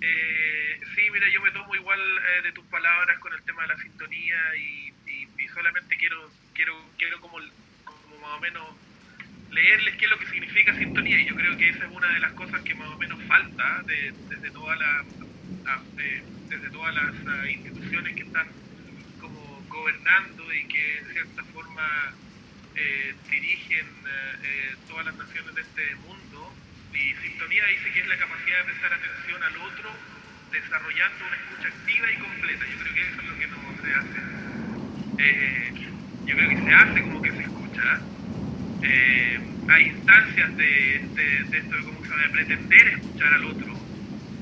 Eh, 0.00 0.80
sí, 0.94 1.02
mira, 1.12 1.28
yo 1.28 1.42
me 1.42 1.50
tomo 1.50 1.74
igual 1.74 2.00
eh, 2.00 2.42
de 2.42 2.52
tus 2.52 2.64
palabras 2.66 3.18
con 3.18 3.32
el 3.34 3.42
tema 3.42 3.62
de 3.62 3.68
la 3.68 3.78
sintonía 3.78 4.36
y- 4.56 4.94
y 5.38 5.48
solamente 5.48 5.96
quiero 5.96 6.30
quiero 6.56 6.94
quiero 6.98 7.20
como, 7.20 7.38
como 7.84 8.18
más 8.20 8.38
o 8.38 8.40
menos 8.40 8.78
leerles 9.50 9.96
qué 9.96 10.06
es 10.06 10.10
lo 10.10 10.18
que 10.18 10.26
significa 10.26 10.74
sintonía 10.74 11.20
y 11.20 11.26
yo 11.26 11.36
creo 11.36 11.56
que 11.56 11.68
esa 11.68 11.84
es 11.84 11.92
una 11.92 12.08
de 12.14 12.20
las 12.20 12.32
cosas 12.34 12.62
que 12.62 12.74
más 12.74 12.88
o 12.88 12.98
menos 12.98 13.22
falta 13.24 13.82
de- 13.86 14.14
desde 14.28 14.50
toda 14.52 14.76
la 14.76 15.06
a- 15.66 15.86
de- 15.96 16.24
desde 16.48 16.70
todas 16.70 16.94
las 16.94 17.14
ah, 17.26 17.48
instituciones 17.50 18.14
que 18.16 18.24
están 18.24 18.48
como 19.18 19.62
gobernando 19.68 20.52
y 20.54 20.68
que 20.68 20.98
en 20.98 21.06
cierta 21.12 21.44
forma 21.46 21.84
eh, 22.74 23.14
dirigen 23.28 23.86
eh, 24.42 24.76
todas 24.86 25.06
las 25.06 25.16
naciones 25.16 25.54
de 25.54 25.62
este 25.62 25.96
mundo. 25.96 26.56
Y 26.92 27.14
sintonía 27.16 27.64
dice 27.66 27.92
que 27.92 28.00
es 28.00 28.06
la 28.08 28.18
capacidad 28.18 28.58
de 28.58 28.64
prestar 28.64 28.92
atención 28.94 29.42
al 29.42 29.56
otro 29.58 30.06
desarrollando 30.50 31.26
una 31.26 31.36
escucha 31.36 31.68
activa 31.68 32.10
y 32.12 32.18
completa. 32.18 32.64
Yo 32.66 32.78
creo 32.78 32.94
que 32.94 33.08
eso 33.08 33.20
es 33.22 33.26
lo 33.28 33.36
que 33.38 33.48
no 33.48 33.74
se 33.82 33.94
hace. 33.94 34.18
Eh, 35.18 35.72
yo 36.26 36.34
creo 36.34 36.48
que 36.50 36.56
se 36.56 36.74
hace 36.74 37.00
como 37.02 37.22
que 37.22 37.30
se 37.30 37.42
escucha. 37.42 38.00
Eh, 38.82 39.40
hay 39.68 39.82
instancias 39.86 40.56
de, 40.56 40.64
de, 41.14 41.26
de 41.50 41.58
esto 41.58 41.76
se 41.76 42.22
de 42.22 42.28
pretender 42.30 42.88
escuchar 42.88 43.32
al 43.34 43.44
otro, 43.44 43.74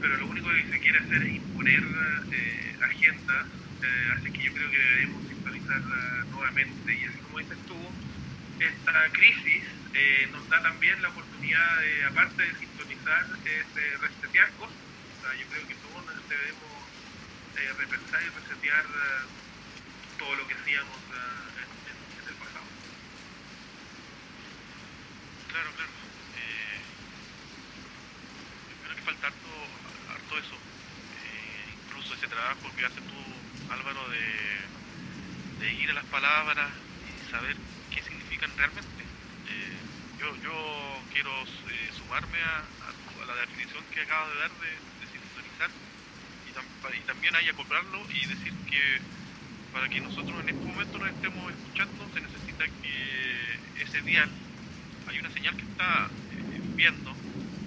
pero 0.01 0.17
lo 0.17 0.27
único 0.27 0.49
que 0.49 0.65
se 0.73 0.81
quiere 0.81 0.99
hacer 0.99 1.23
es 1.23 1.35
imponer 1.37 1.83
eh, 2.33 2.77
agendas, 2.83 3.47
eh, 3.83 4.15
así 4.17 4.31
que 4.33 4.43
yo 4.45 4.53
creo 4.53 4.71
que 4.71 4.79
debemos 4.79 5.29
sintonizar 5.29 5.81
uh, 5.81 6.31
nuevamente. 6.33 6.95
Y 6.95 7.05
así 7.05 7.19
como 7.21 7.39
dices 7.39 7.59
tú, 7.69 7.79
esta 8.61 9.13
crisis 9.13 9.65
eh, 9.95 10.29
nos 10.33 10.49
da 10.49 10.63
también 10.63 11.01
la 11.03 11.09
oportunidad 11.09 11.81
de, 11.81 12.05
aparte 12.05 12.43
de 12.43 12.55
sintonizar, 12.59 13.25
es 13.45 13.75
de 13.75 13.97
resetear 13.99 14.51
cosas. 14.57 14.77
O 14.77 15.21
sea, 15.23 15.35
yo 15.41 15.47
creo 15.53 15.69
que 15.69 15.75
todos 15.75 16.29
debemos 16.29 16.75
eh, 17.57 17.73
repensar 17.79 18.21
y 18.23 18.29
resetear 18.41 18.85
todo 20.19 20.35
lo 20.37 20.47
que 20.47 20.55
hacíamos 20.55 20.97
uh, 20.97 21.59
en, 21.59 21.71
en, 21.91 21.97
en, 22.23 22.29
el 22.29 22.35
pasado. 22.35 22.65
Claro, 25.55 25.71
claro. 25.71 25.93
Eh, 26.35 26.83
creo 28.83 28.97
que 28.97 29.03
falta 29.03 29.29
harto, 29.29 29.51
harto 30.11 30.39
eso. 30.39 30.57
Eh, 30.59 31.79
incluso 31.79 32.15
ese 32.15 32.27
trabajo 32.27 32.75
que 32.75 32.85
haces 32.85 33.05
tú, 33.07 33.15
Álvaro, 33.71 34.03
de, 34.11 35.73
ir 35.79 35.91
a 35.91 35.95
las 35.95 36.07
palabras 36.07 36.73
y 37.07 37.31
saber 37.31 37.57
qué 37.95 38.03
significan 38.03 38.51
realmente. 38.59 39.05
Eh, 39.47 39.79
yo, 40.19 40.35
yo 40.43 41.07
quiero 41.13 41.31
eh, 41.31 41.91
sumarme 41.97 42.43
a, 42.43 42.65
la 43.25 43.35
definición 43.47 43.85
que 43.95 44.01
acabas 44.03 44.31
de 44.33 44.37
dar 44.37 44.51
de, 44.59 44.71
de 44.71 45.07
sintonizar 45.07 45.71
y, 46.51 46.53
tam, 46.53 46.67
y, 46.99 47.01
también 47.07 47.37
ahí 47.37 47.49
acoplarlo 47.49 48.03
y 48.11 48.27
decir 48.27 48.53
que 48.69 48.99
para 49.73 49.89
que 49.89 50.01
nosotros 50.01 50.35
en 50.43 50.49
este 50.49 50.67
momento 50.67 50.99
nos 50.99 51.09
estemos 51.11 51.55
escuchando 51.55 52.11
se 52.13 52.21
necesita 52.23 52.65
que 52.83 53.83
ese 53.83 54.03
dial 54.03 54.44
hay 55.15 55.21
una 55.21 55.31
señal 55.31 55.57
que 55.57 55.63
está 55.63 56.11
eh, 56.33 56.61
viendo 56.75 57.15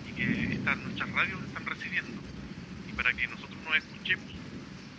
y 0.06 0.12
que 0.12 0.54
está, 0.56 0.76
nuestras 0.76 1.10
radios 1.12 1.42
están 1.46 1.66
recibiendo. 1.66 2.22
Y 2.90 2.92
para 2.92 3.14
que 3.14 3.26
nosotros 3.28 3.58
nos 3.64 3.78
escuchemos 3.78 4.28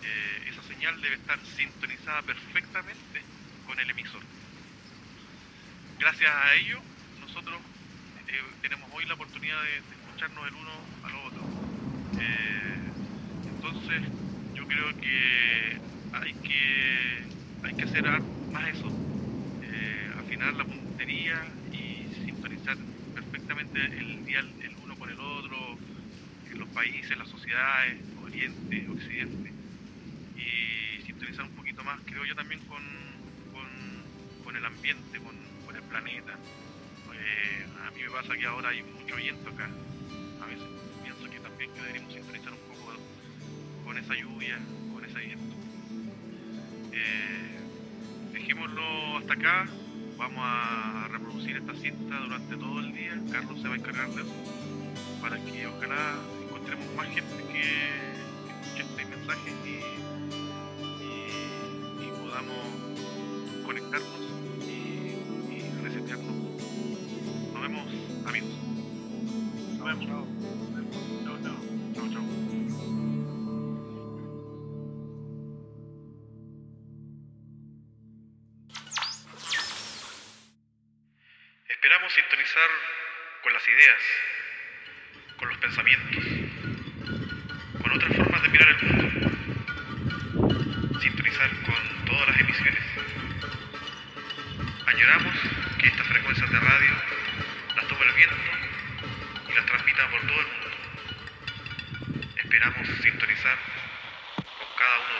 eh, 0.02 0.48
esa 0.50 0.62
señal 0.62 0.98
debe 1.02 1.16
estar 1.16 1.38
sintonizada 1.44 2.22
perfectamente 2.22 3.20
con 3.66 3.78
el 3.78 3.90
emisor. 3.90 4.22
Gracias 5.98 6.30
a 6.30 6.54
ello 6.54 6.80
nosotros 7.20 7.60
eh, 8.28 8.40
tenemos 8.62 8.88
hoy 8.94 9.04
la 9.04 9.14
oportunidad 9.14 9.62
de, 9.62 9.68
de, 9.68 9.94
escucharnos 10.00 10.48
el 10.48 10.54
uno 10.54 10.70
al 11.04 11.14
otro. 11.26 11.42
Entonces 13.44 14.02
yo 14.54 14.66
creo 14.66 14.96
que 15.00 15.78
hay 16.14 16.32
que 16.32 17.24
hay 17.62 17.74
que 17.74 17.82
hacer 17.82 18.04
más 18.52 18.68
eso. 18.68 18.90
Afinar 20.18 20.54
la 20.54 20.64
puntería 20.64 21.42
perfectamente 23.48 23.98
el 23.98 24.24
dial 24.26 24.46
el 24.62 24.76
uno 24.84 24.94
con 24.96 25.08
el 25.08 25.18
otro, 25.18 25.56
los 26.54 26.68
países, 26.68 27.16
las 27.16 27.28
sociedades, 27.28 27.96
Oriente, 28.22 28.86
Occidente, 28.90 29.52
y 30.36 31.02
sintonizar 31.02 31.44
un 31.44 31.52
poquito 31.52 31.82
más, 31.82 31.98
creo 32.04 32.24
yo, 32.24 32.34
también 32.34 32.60
con, 32.66 32.82
con, 34.44 34.56
el 34.56 34.64
ambiente, 34.64 35.18
con, 35.20 35.34
con 35.64 35.76
el 35.76 35.82
planeta. 35.82 36.32
Eh, 37.14 37.66
a 37.86 37.90
mí 37.90 38.02
me 38.02 38.10
pasa 38.10 38.36
que 38.36 38.46
ahora 38.46 38.70
hay 38.70 38.82
mucho 38.82 39.16
viento 39.16 39.48
acá. 39.50 39.70
A 40.42 40.46
veces 40.46 40.66
pienso 41.02 41.30
que 41.30 41.40
también 41.40 41.72
que 41.72 41.80
deberíamos 41.80 42.12
sintonizar 42.12 42.52
un 42.52 42.58
poco 42.60 42.92
con 43.84 43.98
esa 43.98 44.14
lluvia, 44.14 44.58
con 44.92 45.04
ese 45.04 45.18
viento. 45.20 45.56
Eh, 46.92 47.60
dejémoslo 48.32 49.18
hasta 49.18 49.34
acá 49.34 49.68
vamos 50.18 50.42
a 50.42 51.08
reproducir 51.10 51.56
esta 51.56 51.74
cinta 51.74 52.18
durante 52.18 52.56
todo 52.56 52.80
el 52.80 52.92
día. 52.92 53.18
Carlos 53.30 53.60
se 53.62 53.68
va 53.68 53.74
a 53.74 53.78
encargar 53.78 54.08
de 54.10 54.22
eso 54.22 54.34
para 55.22 55.36
que 55.38 55.66
ojalá 55.66 56.16
encontremos 56.44 56.86
más 56.96 57.06
gente 57.08 57.36
que, 57.52 57.62
que 58.46 58.82
escuche 58.82 58.82
este 58.82 59.04
mensaje 59.04 59.50
y, 59.64 59.78
podamos 62.20 62.56
conectarnos 63.64 64.20
y, 64.60 64.70
y, 65.54 65.82
resetearnos. 65.82 66.36
Nos 67.52 67.62
vemos, 67.62 67.86
amigos. 68.26 68.50
Nos 69.78 69.86
vemos. 69.86 70.67
podemos 82.08 82.14
sintonizar 82.14 82.70
con 83.42 83.52
las 83.52 83.68
ideas, 83.68 84.00
con 85.36 85.48
los 85.48 85.58
pensamientos, 85.58 86.24
con 87.82 87.92
otras 87.92 88.16
formas 88.16 88.42
de 88.42 88.48
mirar 88.48 88.68
el 88.68 88.82
mundo, 88.82 89.30
sintonizar 91.00 91.50
con 91.66 92.04
todas 92.06 92.28
las 92.28 92.40
emisiones. 92.40 92.82
Añoramos 94.86 95.34
que 95.78 95.88
estas 95.88 96.06
frecuencias 96.06 96.50
de 96.50 96.60
radio 96.60 96.90
las 97.76 97.88
tome 97.88 98.06
el 98.06 98.12
viento 98.14 98.36
y 99.50 99.52
las 99.54 99.66
transmita 99.66 100.10
por 100.10 100.20
todo 100.22 100.40
el 100.40 100.46
mundo. 100.46 100.68
Esperamos 102.36 102.88
sintonizar 103.02 103.58
con 104.36 104.68
cada 104.78 104.98
uno 104.98 105.14
de 105.14 105.17